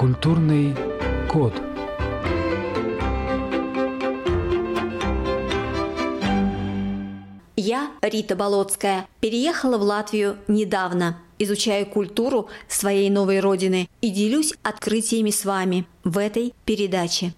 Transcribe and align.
Культурный 0.00 0.74
код. 1.30 1.52
Я, 7.54 7.90
Рита 8.00 8.34
Болотская, 8.34 9.06
переехала 9.20 9.76
в 9.76 9.82
Латвию 9.82 10.38
недавно, 10.48 11.18
изучаю 11.38 11.84
культуру 11.84 12.48
своей 12.66 13.10
новой 13.10 13.40
родины 13.40 13.90
и 14.00 14.08
делюсь 14.08 14.54
открытиями 14.62 15.28
с 15.28 15.44
вами 15.44 15.86
в 16.02 16.16
этой 16.16 16.54
передаче. 16.64 17.34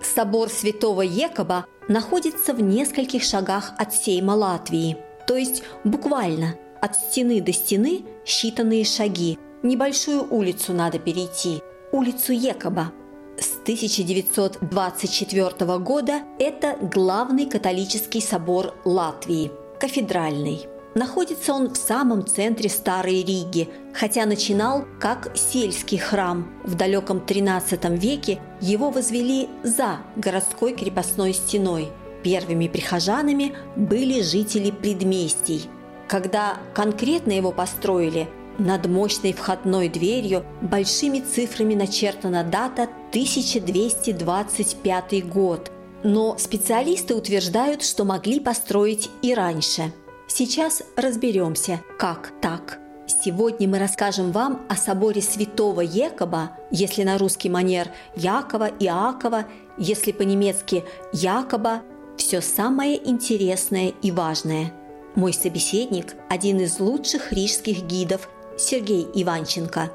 Собор 0.00 0.48
Святого 0.48 1.02
Екоба 1.02 1.66
находится 1.88 2.54
в 2.54 2.62
нескольких 2.62 3.24
шагах 3.24 3.72
от 3.78 3.92
Сейма 3.92 4.36
Латвии, 4.36 4.96
то 5.26 5.36
есть 5.36 5.64
буквально 5.82 6.54
от 6.80 6.94
стены 6.94 7.40
до 7.40 7.52
стены 7.52 8.04
считанные 8.24 8.84
шаги. 8.84 9.40
Небольшую 9.64 10.32
улицу 10.32 10.72
надо 10.72 11.00
перейти– 11.00 11.64
улицу 11.92 12.32
Екоба. 12.32 12.92
С 13.38 13.60
1924 13.62 15.78
года 15.78 16.22
это 16.38 16.76
главный 16.80 17.46
католический 17.46 18.20
собор 18.20 18.74
Латвии, 18.84 19.50
кафедральный. 19.78 20.66
Находится 20.94 21.54
он 21.54 21.70
в 21.70 21.76
самом 21.76 22.26
центре 22.26 22.68
Старой 22.68 23.22
Риги, 23.22 23.68
хотя 23.94 24.26
начинал 24.26 24.84
как 25.00 25.36
сельский 25.36 25.98
храм. 25.98 26.50
В 26.64 26.74
далеком 26.74 27.18
XIII 27.18 27.96
веке 27.96 28.40
его 28.60 28.90
возвели 28.90 29.48
за 29.62 29.98
городской 30.16 30.74
крепостной 30.74 31.32
стеной. 31.32 31.88
Первыми 32.24 32.68
прихожанами 32.68 33.54
были 33.76 34.20
жители 34.20 34.70
предместий. 34.70 35.70
Когда 36.08 36.58
конкретно 36.74 37.32
его 37.32 37.52
построили– 37.52 38.28
над 38.60 38.86
мощной 38.86 39.32
входной 39.32 39.88
дверью 39.88 40.44
большими 40.60 41.20
цифрами 41.20 41.74
начертана 41.74 42.44
дата 42.44 42.82
1225 43.10 45.28
год. 45.28 45.72
Но 46.04 46.38
специалисты 46.38 47.14
утверждают, 47.14 47.82
что 47.82 48.04
могли 48.04 48.38
построить 48.38 49.10
и 49.22 49.34
раньше. 49.34 49.92
Сейчас 50.28 50.82
разберемся, 50.96 51.80
как 51.98 52.32
так. 52.40 52.78
Сегодня 53.22 53.68
мы 53.68 53.78
расскажем 53.78 54.30
вам 54.30 54.64
о 54.68 54.76
соборе 54.76 55.20
святого 55.20 55.80
Екоба, 55.80 56.52
если 56.70 57.02
на 57.02 57.18
русский 57.18 57.50
манер 57.50 57.88
Якова, 58.14 58.70
Иакова, 58.78 59.46
если 59.76 60.12
по-немецки 60.12 60.84
Якоба, 61.12 61.82
все 62.16 62.40
самое 62.40 62.96
интересное 63.08 63.92
и 64.02 64.12
важное. 64.12 64.72
Мой 65.16 65.32
собеседник– 65.32 66.14
один 66.28 66.60
из 66.60 66.78
лучших 66.78 67.32
рижских 67.32 67.82
гидов 67.82 68.28
Сергей 68.60 69.08
Иванченко. 69.14 69.90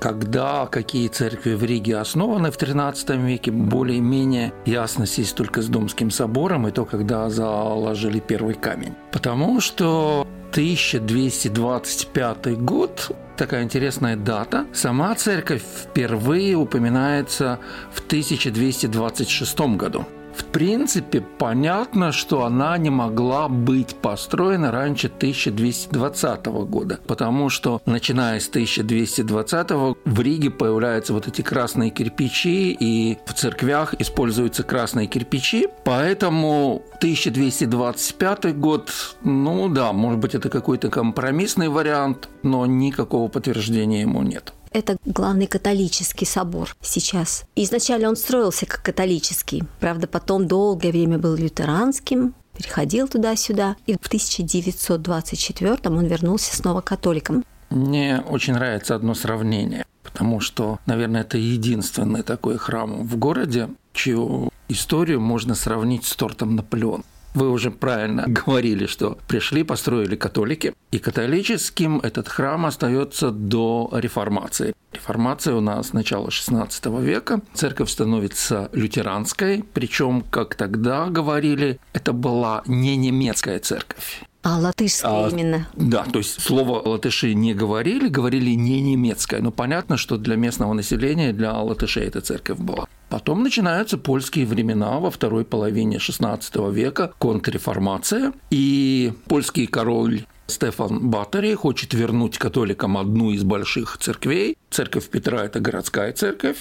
Когда 0.00 0.66
какие 0.66 1.08
церкви 1.08 1.54
в 1.54 1.64
Риге 1.64 1.98
основаны 1.98 2.50
в 2.50 2.56
XIII 2.56 3.26
веке, 3.26 3.50
более-менее 3.50 4.54
ясность 4.64 5.18
есть 5.18 5.34
только 5.34 5.60
с 5.60 5.68
Домским 5.68 6.10
собором, 6.10 6.66
и 6.68 6.70
то, 6.70 6.86
когда 6.86 7.28
заложили 7.28 8.20
первый 8.20 8.54
камень. 8.54 8.94
Потому 9.12 9.60
что 9.60 10.26
1225 10.52 12.58
год 12.58 13.10
такая 13.36 13.62
интересная 13.62 14.16
дата. 14.16 14.64
Сама 14.72 15.14
церковь 15.14 15.62
впервые 15.62 16.56
упоминается 16.56 17.58
в 17.92 18.00
1226 18.00 19.60
году. 19.76 20.06
В 20.40 20.52
принципе, 20.52 21.20
понятно, 21.20 22.12
что 22.12 22.44
она 22.44 22.76
не 22.78 22.88
могла 22.88 23.48
быть 23.48 23.94
построена 23.94 24.70
раньше 24.72 25.08
1220 25.08 26.46
года, 26.46 26.98
потому 27.06 27.50
что, 27.50 27.82
начиная 27.84 28.40
с 28.40 28.48
1220 28.48 29.70
в 30.04 30.20
Риге 30.20 30.50
появляются 30.50 31.12
вот 31.12 31.28
эти 31.28 31.42
красные 31.42 31.90
кирпичи, 31.90 32.72
и 32.72 33.18
в 33.26 33.34
церквях 33.34 33.94
используются 34.00 34.62
красные 34.62 35.08
кирпичи, 35.08 35.68
поэтому 35.84 36.82
1225 36.96 38.56
год, 38.56 38.90
ну 39.22 39.68
да, 39.68 39.92
может 39.92 40.20
быть, 40.20 40.34
это 40.34 40.48
какой-то 40.48 40.88
компромиссный 40.88 41.68
вариант, 41.68 42.30
но 42.42 42.64
никакого 42.64 43.28
подтверждения 43.28 44.00
ему 44.00 44.22
нет. 44.22 44.54
Это 44.72 44.96
главный 45.04 45.46
католический 45.46 46.26
собор 46.26 46.76
сейчас. 46.80 47.44
изначально 47.56 48.08
он 48.08 48.16
строился 48.16 48.66
как 48.66 48.82
католический. 48.82 49.64
Правда, 49.80 50.06
потом 50.06 50.46
долгое 50.46 50.92
время 50.92 51.18
был 51.18 51.34
лютеранским, 51.34 52.34
переходил 52.56 53.08
туда-сюда. 53.08 53.76
И 53.86 53.94
в 53.94 54.06
1924 54.06 55.78
он 55.84 56.06
вернулся 56.06 56.54
снова 56.54 56.82
католиком. 56.82 57.44
Мне 57.70 58.22
очень 58.28 58.54
нравится 58.54 58.94
одно 58.94 59.14
сравнение, 59.14 59.86
потому 60.02 60.40
что, 60.40 60.78
наверное, 60.86 61.22
это 61.22 61.38
единственный 61.38 62.22
такой 62.22 62.56
храм 62.56 63.06
в 63.06 63.16
городе, 63.16 63.68
чью 63.92 64.50
историю 64.68 65.20
можно 65.20 65.54
сравнить 65.54 66.04
с 66.04 66.14
тортом 66.14 66.54
Наполеон. 66.56 67.04
Вы 67.34 67.50
уже 67.50 67.70
правильно 67.70 68.24
говорили, 68.26 68.86
что 68.86 69.18
пришли, 69.28 69.62
построили 69.62 70.16
католики, 70.16 70.74
и 70.90 70.98
католическим 70.98 72.00
этот 72.00 72.28
храм 72.28 72.66
остается 72.66 73.30
до 73.30 73.88
реформации. 73.92 74.74
Реформация 74.92 75.54
у 75.54 75.60
нас 75.60 75.92
начала 75.92 76.28
XVI 76.28 77.02
века. 77.02 77.40
Церковь 77.54 77.90
становится 77.90 78.68
лютеранской, 78.72 79.64
причем, 79.72 80.22
как 80.30 80.56
тогда 80.56 81.06
говорили, 81.06 81.78
это 81.92 82.12
была 82.12 82.62
не 82.66 82.96
немецкая 82.96 83.60
церковь. 83.60 84.24
А 84.42 84.58
латышская 84.58 85.26
а, 85.26 85.28
именно. 85.28 85.68
Да, 85.74 86.04
то 86.04 86.18
есть 86.18 86.40
слово 86.40 86.80
латыши 86.88 87.34
не 87.34 87.52
говорили, 87.52 88.08
говорили 88.08 88.50
не 88.50 88.80
немецкое. 88.80 89.40
Но 89.40 89.50
понятно, 89.50 89.96
что 89.96 90.16
для 90.16 90.36
местного 90.36 90.72
населения, 90.72 91.32
для 91.32 91.52
латышей 91.58 92.04
эта 92.04 92.20
церковь 92.20 92.58
была. 92.58 92.86
Потом 93.10 93.42
начинаются 93.42 93.98
польские 93.98 94.46
времена 94.46 94.98
во 94.98 95.10
второй 95.10 95.44
половине 95.44 95.98
XVI 95.98 96.72
века, 96.72 97.12
контрреформация, 97.18 98.32
и 98.50 99.12
польский 99.26 99.66
король 99.66 100.24
Стефан 100.46 101.10
Батари 101.10 101.54
хочет 101.54 101.94
вернуть 101.94 102.38
католикам 102.38 102.98
одну 102.98 103.30
из 103.30 103.44
больших 103.44 103.98
церквей. 103.98 104.56
Церковь 104.70 105.08
Петра– 105.08 105.44
это 105.44 105.60
городская 105.60 106.12
церковь, 106.12 106.58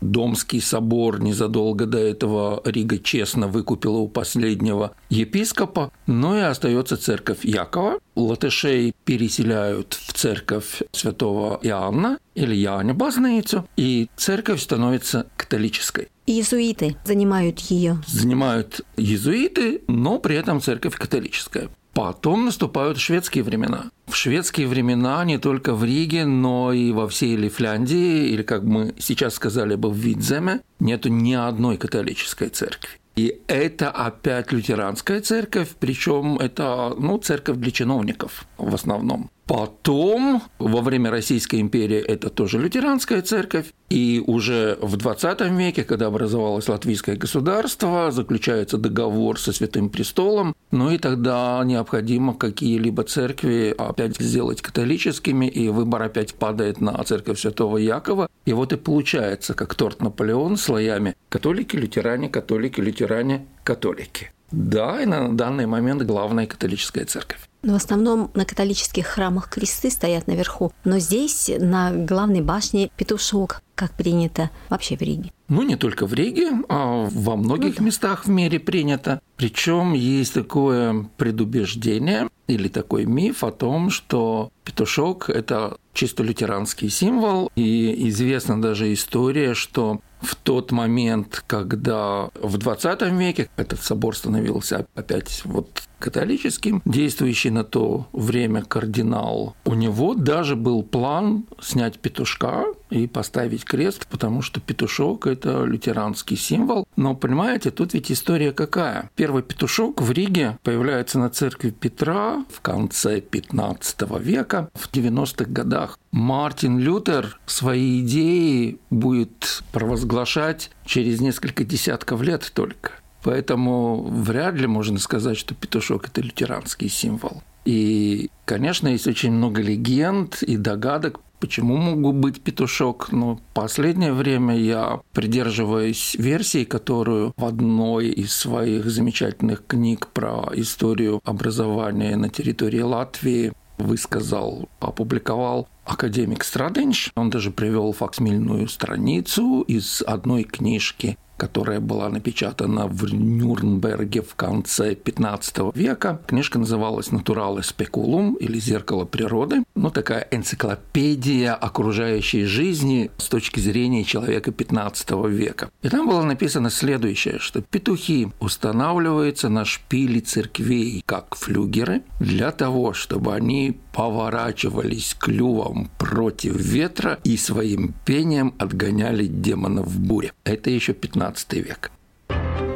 Домский 0.00 0.60
собор 0.60 1.20
незадолго 1.20 1.86
до 1.86 1.98
этого 1.98 2.62
Рига 2.64 2.98
честно 2.98 3.48
выкупила 3.48 3.98
у 3.98 4.08
последнего 4.08 4.92
епископа, 5.08 5.92
но 6.06 6.36
и 6.36 6.40
остается 6.40 6.96
церковь 6.96 7.44
Якова. 7.44 7.98
Латышей 8.16 8.94
переселяют 9.04 9.94
в 9.94 10.12
церковь 10.12 10.82
святого 10.92 11.58
Иоанна 11.62 12.18
или 12.34 12.54
Яня 12.54 12.94
Базницу, 12.94 13.66
и 13.76 14.08
церковь 14.16 14.60
становится 14.60 15.26
католической. 15.36 16.08
Иезуиты 16.26 16.96
занимают 17.04 17.58
ее. 17.58 17.98
Занимают 18.06 18.82
иезуиты, 18.96 19.82
но 19.88 20.18
при 20.18 20.36
этом 20.36 20.60
церковь 20.60 20.96
католическая. 20.96 21.68
Потом 21.92 22.44
наступают 22.44 22.98
шведские 22.98 23.42
времена. 23.42 23.90
В 24.06 24.14
шведские 24.14 24.66
времена 24.68 25.24
не 25.24 25.38
только 25.38 25.74
в 25.74 25.84
Риге, 25.84 26.24
но 26.24 26.72
и 26.72 26.92
во 26.92 27.08
всей 27.08 27.36
Лифляндии, 27.36 28.28
или 28.28 28.42
как 28.42 28.62
мы 28.62 28.94
сейчас 28.98 29.34
сказали 29.34 29.74
бы 29.74 29.90
в 29.90 29.96
Видземе, 29.96 30.60
нету 30.78 31.08
ни 31.08 31.34
одной 31.34 31.76
католической 31.76 32.48
церкви. 32.48 33.00
И 33.16 33.40
это 33.48 33.90
опять 33.90 34.52
лютеранская 34.52 35.20
церковь, 35.20 35.70
причем 35.78 36.38
это 36.38 36.94
ну, 36.96 37.18
церковь 37.18 37.56
для 37.56 37.70
чиновников 37.70 38.46
в 38.56 38.74
основном. 38.74 39.30
Потом, 39.50 40.42
во 40.60 40.80
время 40.80 41.10
Российской 41.10 41.60
империи, 41.60 41.98
это 41.98 42.30
тоже 42.30 42.56
лютеранская 42.56 43.20
церковь. 43.20 43.66
И 43.88 44.22
уже 44.24 44.78
в 44.80 44.96
20 44.96 45.40
веке, 45.50 45.82
когда 45.82 46.06
образовалось 46.06 46.68
латвийское 46.68 47.16
государство, 47.16 48.12
заключается 48.12 48.78
договор 48.78 49.40
со 49.40 49.52
Святым 49.52 49.90
Престолом, 49.90 50.54
ну 50.70 50.92
и 50.92 50.98
тогда 50.98 51.60
необходимо 51.64 52.34
какие-либо 52.34 53.02
церкви 53.02 53.74
опять 53.76 54.20
сделать 54.20 54.62
католическими, 54.62 55.46
и 55.46 55.68
выбор 55.68 56.04
опять 56.04 56.34
падает 56.34 56.80
на 56.80 57.02
церковь 57.02 57.40
Святого 57.40 57.78
Якова. 57.78 58.28
И 58.44 58.52
вот 58.52 58.72
и 58.72 58.76
получается, 58.76 59.54
как 59.54 59.74
торт 59.74 60.00
Наполеон 60.00 60.58
слоями 60.58 61.16
католики, 61.28 61.74
лютеране, 61.74 62.28
католики, 62.28 62.80
лютеране, 62.80 63.48
католики. 63.64 64.30
Да, 64.52 65.02
и 65.02 65.06
на 65.06 65.36
данный 65.36 65.66
момент 65.66 66.02
главная 66.02 66.46
католическая 66.46 67.04
церковь. 67.04 67.49
Но 67.62 67.74
в 67.74 67.76
основном 67.76 68.30
на 68.34 68.44
католических 68.44 69.06
храмах 69.06 69.50
кресты 69.50 69.90
стоят 69.90 70.26
наверху, 70.26 70.72
но 70.84 70.98
здесь 70.98 71.50
на 71.58 71.92
главной 71.92 72.40
башне 72.40 72.90
петушок, 72.96 73.62
как 73.74 73.92
принято 73.92 74.50
вообще 74.68 74.96
в 74.96 75.02
Риге. 75.02 75.32
Ну, 75.48 75.62
не 75.62 75.76
только 75.76 76.06
в 76.06 76.14
Риге, 76.14 76.50
а 76.68 77.08
во 77.10 77.36
многих 77.36 77.74
ну, 77.74 77.78
да. 77.78 77.84
местах 77.84 78.24
в 78.24 78.28
мире 78.28 78.60
принято. 78.60 79.20
Причем 79.36 79.94
есть 79.94 80.34
такое 80.34 81.08
предубеждение 81.16 82.28
или 82.46 82.68
такой 82.68 83.04
миф 83.04 83.42
о 83.44 83.50
том, 83.50 83.90
что 83.90 84.50
петушок– 84.64 85.28
это 85.28 85.76
чисто 85.92 86.22
лютеранский 86.22 86.88
символ, 86.88 87.50
и 87.56 88.08
известна 88.08 88.60
даже 88.60 88.92
история, 88.92 89.54
что 89.54 90.00
в 90.20 90.34
тот 90.36 90.70
момент, 90.72 91.42
когда 91.46 92.30
в 92.40 92.58
20 92.58 93.02
веке 93.12 93.50
этот 93.56 93.82
собор 93.82 94.16
становился 94.16 94.86
опять 94.94 95.42
вот 95.44 95.82
католическим, 96.00 96.82
действующий 96.84 97.50
на 97.50 97.62
то 97.62 98.08
время 98.12 98.62
кардинал, 98.62 99.54
у 99.64 99.74
него 99.74 100.14
даже 100.14 100.56
был 100.56 100.82
план 100.82 101.44
снять 101.60 102.00
петушка 102.00 102.64
и 102.90 103.06
поставить 103.06 103.64
крест, 103.64 104.06
потому 104.08 104.42
что 104.42 104.60
петушок– 104.60 105.26
это 105.28 105.64
лютеранский 105.64 106.36
символ. 106.36 106.88
Но, 106.96 107.14
понимаете, 107.14 107.70
тут 107.70 107.94
ведь 107.94 108.10
история 108.10 108.52
какая? 108.52 109.10
Первый 109.14 109.42
петушок 109.42 110.00
в 110.02 110.10
Риге 110.10 110.58
появляется 110.64 111.18
на 111.18 111.30
церкви 111.30 111.70
Петра 111.70 112.44
в 112.50 112.60
конце 112.60 113.20
15 113.20 114.00
века, 114.20 114.70
в 114.74 114.90
90-х 114.90 115.44
годах. 115.50 115.98
Мартин 116.10 116.78
Лютер 116.78 117.38
свои 117.46 118.00
идеи 118.00 118.78
будет 118.90 119.62
провозглашать 119.70 120.70
через 120.84 121.20
несколько 121.20 121.64
десятков 121.64 122.22
лет 122.22 122.50
только. 122.52 122.92
Поэтому 123.22 124.02
вряд 124.02 124.54
ли 124.54 124.66
можно 124.66 124.98
сказать, 124.98 125.36
что 125.36 125.54
петушок– 125.54 126.08
это 126.08 126.20
лютеранский 126.20 126.88
символ. 126.88 127.42
И, 127.64 128.30
конечно, 128.46 128.88
есть 128.88 129.06
очень 129.06 129.32
много 129.32 129.60
легенд 129.60 130.42
и 130.42 130.56
догадок, 130.56 131.20
почему 131.40 131.76
могу 131.76 132.12
быть 132.12 132.40
петушок. 132.40 133.12
Но 133.12 133.36
в 133.36 133.40
последнее 133.54 134.12
время 134.12 134.56
я 134.56 135.00
придерживаюсь 135.12 136.14
версии, 136.18 136.64
которую 136.64 137.32
в 137.36 137.44
одной 137.44 138.08
из 138.08 138.34
своих 138.34 138.86
замечательных 138.86 139.66
книг 139.66 140.08
про 140.08 140.50
историю 140.54 141.20
образования 141.24 142.16
на 142.16 142.28
территории 142.28 142.80
Латвии 142.80 143.52
высказал, 143.78 144.68
опубликовал 144.78 145.68
академик 145.84 146.44
Страденч. 146.44 147.10
Он 147.16 147.30
даже 147.30 147.50
привел 147.50 147.92
факсмильную 147.92 148.68
страницу 148.68 149.62
из 149.62 150.02
одной 150.02 150.44
книжки 150.44 151.18
которая 151.40 151.80
была 151.80 152.10
напечатана 152.10 152.86
в 152.86 153.14
Нюрнберге 153.14 154.20
в 154.20 154.34
конце 154.34 154.94
15 154.94 155.74
века. 155.74 156.20
Книжка 156.26 156.58
называлась 156.58 157.12
«Натурале 157.12 157.62
спекулум» 157.62 158.34
или 158.34 158.60
«Зеркало 158.60 159.06
природы». 159.06 159.64
Ну, 159.74 159.90
такая 159.90 160.28
энциклопедия 160.30 161.54
окружающей 161.54 162.44
жизни 162.44 163.10
с 163.16 163.28
точки 163.28 163.58
зрения 163.58 164.04
человека 164.04 164.52
15 164.52 165.10
века. 165.28 165.70
И 165.80 165.88
там 165.88 166.06
было 166.06 166.22
написано 166.22 166.68
следующее, 166.68 167.38
что 167.38 167.62
петухи 167.62 168.28
устанавливаются 168.38 169.48
на 169.48 169.64
шпили 169.64 170.20
церквей 170.20 171.02
как 171.06 171.36
флюгеры 171.36 172.02
для 172.18 172.50
того, 172.50 172.92
чтобы 172.92 173.34
они 173.34 173.78
поворачивались 173.92 175.16
клювом 175.18 175.90
против 175.98 176.56
ветра 176.56 177.18
и 177.24 177.36
своим 177.36 177.94
пением 178.04 178.54
отгоняли 178.58 179.26
демонов 179.26 179.86
в 179.88 180.00
буре. 180.00 180.32
Это 180.44 180.70
еще 180.70 180.92
15 180.92 181.29
век. 181.60 181.90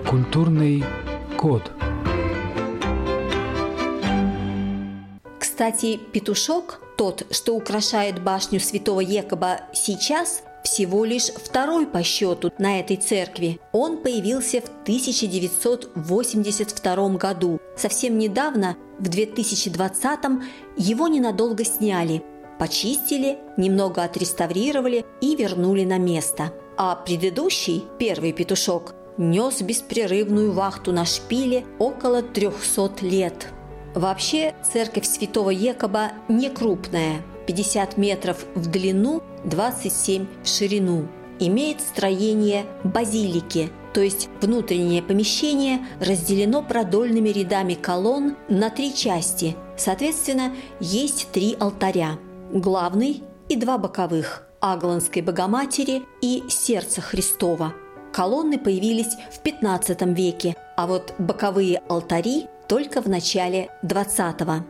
Культурный 0.08 0.84
код. 1.36 1.70
Кстати, 5.38 6.00
петушок, 6.12 6.80
тот, 6.96 7.26
что 7.30 7.54
украшает 7.54 8.22
башню 8.22 8.60
святого 8.60 9.00
Екоба 9.00 9.60
сейчас, 9.72 10.42
всего 10.64 11.04
лишь 11.04 11.26
второй 11.26 11.86
по 11.86 12.02
счету 12.02 12.50
на 12.58 12.80
этой 12.80 12.96
церкви. 12.96 13.60
Он 13.72 13.98
появился 13.98 14.62
в 14.62 14.64
1982 14.82 17.08
году. 17.10 17.60
Совсем 17.76 18.18
недавно, 18.18 18.76
в 18.98 19.08
2020 19.08 20.20
его 20.76 21.06
ненадолго 21.08 21.64
сняли, 21.64 22.22
почистили, 22.58 23.38
немного 23.56 24.02
отреставрировали 24.02 25.06
и 25.20 25.36
вернули 25.36 25.84
на 25.84 25.98
место. 25.98 26.52
А 26.76 26.96
предыдущий, 26.96 27.84
первый 27.98 28.32
петушок, 28.32 28.94
нес 29.16 29.62
беспрерывную 29.62 30.52
вахту 30.52 30.92
на 30.92 31.04
шпиле 31.04 31.64
около 31.78 32.22
300 32.22 32.92
лет. 33.02 33.48
Вообще, 33.94 34.54
церковь 34.72 35.06
святого 35.06 35.50
Екоба 35.50 36.12
не 36.28 36.50
крупная– 36.50 37.22
50 37.46 37.96
метров 37.96 38.44
в 38.54 38.66
длину, 38.66 39.22
27 39.44 40.26
в 40.42 40.48
ширину. 40.48 41.06
Имеет 41.38 41.80
строение 41.80 42.64
базилики, 42.82 43.70
то 43.92 44.00
есть 44.00 44.28
внутреннее 44.40 45.02
помещение 45.02 45.80
разделено 46.00 46.62
продольными 46.62 47.28
рядами 47.28 47.74
колонн 47.74 48.36
на 48.48 48.70
три 48.70 48.94
части. 48.94 49.56
Соответственно, 49.76 50.54
есть 50.80 51.28
три 51.32 51.56
алтаря– 51.58 52.18
главный 52.52 53.22
и 53.48 53.56
два 53.56 53.78
боковых– 53.78 54.43
Агланской 54.64 55.20
Богоматери 55.20 56.04
и 56.22 56.44
Сердца 56.48 57.02
Христова. 57.02 57.74
Колонны 58.14 58.58
появились 58.58 59.14
в 59.30 59.40
15 59.40 60.00
веке, 60.16 60.56
а 60.74 60.86
вот 60.86 61.12
боковые 61.18 61.82
алтари 61.86 62.46
только 62.66 63.02
в 63.02 63.06
начале 63.06 63.68
20-го. 63.82 64.64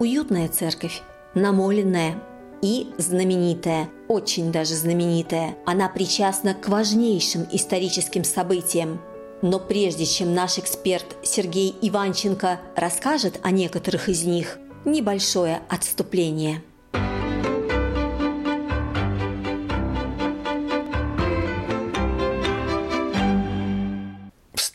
Уютная 0.00 0.48
церковь 0.48 1.00
намоленная 1.34 2.20
и 2.60 2.88
знаменитая, 2.98 3.88
очень 4.08 4.50
даже 4.50 4.74
знаменитая. 4.74 5.54
Она 5.64 5.88
причастна 5.88 6.52
к 6.52 6.68
важнейшим 6.68 7.46
историческим 7.52 8.24
событиям. 8.24 9.00
Но 9.42 9.60
прежде 9.60 10.06
чем 10.06 10.34
наш 10.34 10.58
эксперт 10.58 11.06
Сергей 11.22 11.72
Иванченко 11.82 12.58
расскажет 12.74 13.38
о 13.44 13.52
некоторых 13.52 14.08
из 14.08 14.24
них, 14.24 14.58
небольшое 14.84 15.62
отступление– 15.68 16.64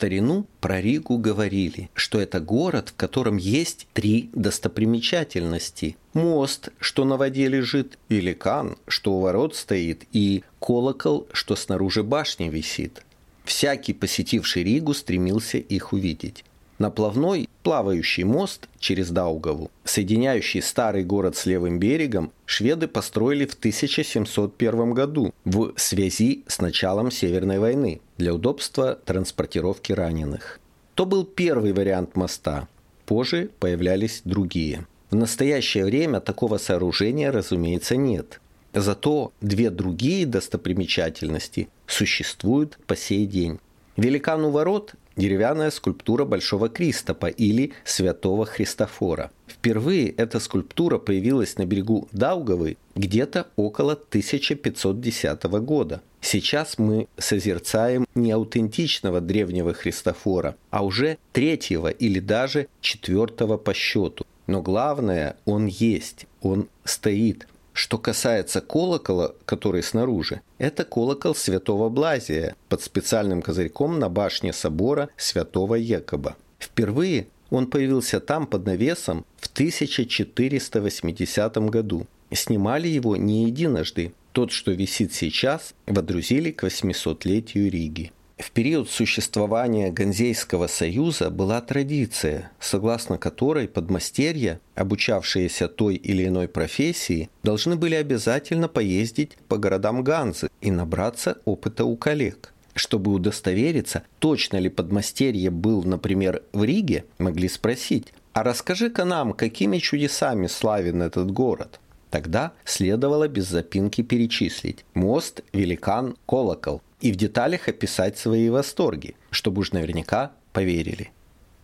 старину 0.02 0.48
про 0.58 0.80
Ригу 0.80 1.16
говорили, 1.16 1.88
что 1.94 2.20
это 2.20 2.40
город, 2.40 2.88
в 2.88 2.96
котором 2.96 3.36
есть 3.36 3.86
три 3.92 4.30
достопримечательности. 4.32 5.96
Мост, 6.12 6.70
что 6.80 7.04
на 7.04 7.16
воде 7.16 7.46
лежит, 7.46 8.00
великан, 8.08 8.76
что 8.88 9.12
у 9.12 9.20
ворот 9.20 9.54
стоит, 9.54 10.02
и 10.10 10.42
колокол, 10.58 11.28
что 11.32 11.54
снаружи 11.54 12.02
башни 12.02 12.48
висит. 12.48 13.04
Всякий, 13.44 13.92
посетивший 13.92 14.64
Ригу, 14.64 14.92
стремился 14.92 15.58
их 15.58 15.92
увидеть. 15.92 16.44
Наплавной 16.82 17.48
плавающий 17.62 18.24
мост 18.24 18.68
через 18.80 19.10
Даугаву, 19.10 19.70
соединяющий 19.84 20.60
старый 20.60 21.04
город 21.04 21.36
с 21.36 21.46
левым 21.46 21.78
берегом, 21.78 22.32
шведы 22.44 22.88
построили 22.88 23.46
в 23.46 23.54
1701 23.54 24.92
году 24.92 25.32
в 25.44 25.74
связи 25.76 26.42
с 26.48 26.60
началом 26.60 27.12
Северной 27.12 27.60
войны 27.60 28.00
для 28.18 28.34
удобства 28.34 28.98
транспортировки 29.04 29.92
раненых. 29.92 30.58
То 30.94 31.06
был 31.06 31.24
первый 31.24 31.72
вариант 31.72 32.16
моста. 32.16 32.66
Позже 33.06 33.50
появлялись 33.60 34.22
другие. 34.24 34.84
В 35.10 35.14
настоящее 35.14 35.84
время 35.84 36.18
такого 36.18 36.58
сооружения, 36.58 37.30
разумеется, 37.30 37.94
нет. 37.94 38.40
Зато 38.74 39.30
две 39.40 39.70
другие 39.70 40.26
достопримечательности 40.26 41.68
существуют 41.86 42.76
по 42.88 42.96
сей 42.96 43.26
день. 43.26 43.60
Великан 43.96 44.44
у 44.44 44.50
ворот 44.50 44.94
деревянная 45.16 45.70
скульптура 45.70 46.24
Большого 46.24 46.68
Кристопа 46.68 47.26
или 47.26 47.72
Святого 47.84 48.46
Христофора. 48.46 49.30
Впервые 49.46 50.10
эта 50.10 50.40
скульптура 50.40 50.98
появилась 50.98 51.56
на 51.56 51.66
берегу 51.66 52.08
Даугавы 52.12 52.76
где-то 52.94 53.48
около 53.56 53.92
1510 53.92 55.42
года. 55.44 56.00
Сейчас 56.20 56.78
мы 56.78 57.08
созерцаем 57.18 58.06
не 58.14 58.30
аутентичного 58.32 59.20
древнего 59.20 59.72
Христофора, 59.72 60.56
а 60.70 60.84
уже 60.84 61.18
третьего 61.32 61.88
или 61.88 62.20
даже 62.20 62.68
четвертого 62.80 63.56
по 63.56 63.74
счету. 63.74 64.24
Но 64.46 64.62
главное, 64.62 65.36
он 65.44 65.66
есть, 65.66 66.26
он 66.40 66.68
стоит. 66.84 67.46
Что 67.72 67.98
касается 67.98 68.60
колокола, 68.60 69.34
который 69.46 69.82
снаружи, 69.82 70.42
это 70.58 70.84
колокол 70.84 71.34
святого 71.34 71.88
Блазия 71.88 72.54
под 72.68 72.82
специальным 72.82 73.40
козырьком 73.40 73.98
на 73.98 74.08
башне 74.08 74.52
собора 74.52 75.08
святого 75.16 75.76
Якоба. 75.76 76.36
Впервые 76.58 77.28
он 77.50 77.66
появился 77.66 78.20
там 78.20 78.46
под 78.46 78.66
навесом 78.66 79.24
в 79.36 79.46
1480 79.46 81.56
году. 81.68 82.06
Снимали 82.30 82.88
его 82.88 83.16
не 83.16 83.46
единожды. 83.46 84.12
Тот, 84.32 84.52
что 84.52 84.72
висит 84.72 85.12
сейчас, 85.12 85.74
водрузили 85.86 86.50
к 86.50 86.64
800-летию 86.64 87.70
Риги. 87.70 88.12
В 88.42 88.50
период 88.50 88.90
существования 88.90 89.92
Ганзейского 89.92 90.66
союза 90.66 91.30
была 91.30 91.60
традиция, 91.60 92.50
согласно 92.58 93.16
которой 93.16 93.68
подмастерья, 93.68 94.58
обучавшиеся 94.74 95.68
той 95.68 95.94
или 95.94 96.26
иной 96.26 96.48
профессии, 96.48 97.30
должны 97.44 97.76
были 97.76 97.94
обязательно 97.94 98.66
поездить 98.66 99.38
по 99.46 99.58
городам 99.58 100.02
Ганзы 100.02 100.50
и 100.60 100.72
набраться 100.72 101.38
опыта 101.44 101.84
у 101.84 101.96
коллег. 101.96 102.52
Чтобы 102.74 103.12
удостовериться, 103.12 104.02
точно 104.18 104.56
ли 104.56 104.68
подмастерье 104.68 105.50
был, 105.50 105.84
например, 105.84 106.42
в 106.52 106.64
Риге, 106.64 107.04
могли 107.18 107.48
спросить, 107.48 108.12
а 108.32 108.42
расскажи-ка 108.42 109.04
нам, 109.04 109.34
какими 109.34 109.78
чудесами 109.78 110.48
славен 110.48 111.00
этот 111.02 111.30
город. 111.30 111.78
Тогда 112.12 112.52
следовало 112.66 113.26
без 113.26 113.48
запинки 113.48 114.02
перечислить 114.02 114.84
мост, 114.92 115.40
великан, 115.54 116.14
колокол 116.26 116.82
и 117.00 117.10
в 117.10 117.16
деталях 117.16 117.68
описать 117.68 118.18
свои 118.18 118.50
восторги, 118.50 119.16
чтобы 119.30 119.62
уж 119.62 119.72
наверняка 119.72 120.32
поверили. 120.52 121.10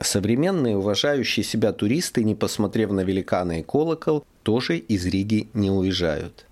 Современные 0.00 0.78
уважающие 0.78 1.44
себя 1.44 1.72
туристы, 1.72 2.24
не 2.24 2.34
посмотрев 2.34 2.90
на 2.92 3.00
великана 3.00 3.60
и 3.60 3.62
колокол, 3.62 4.24
тоже 4.42 4.78
из 4.78 5.04
Риги 5.04 5.50
не 5.52 5.70
уезжают. 5.70 6.46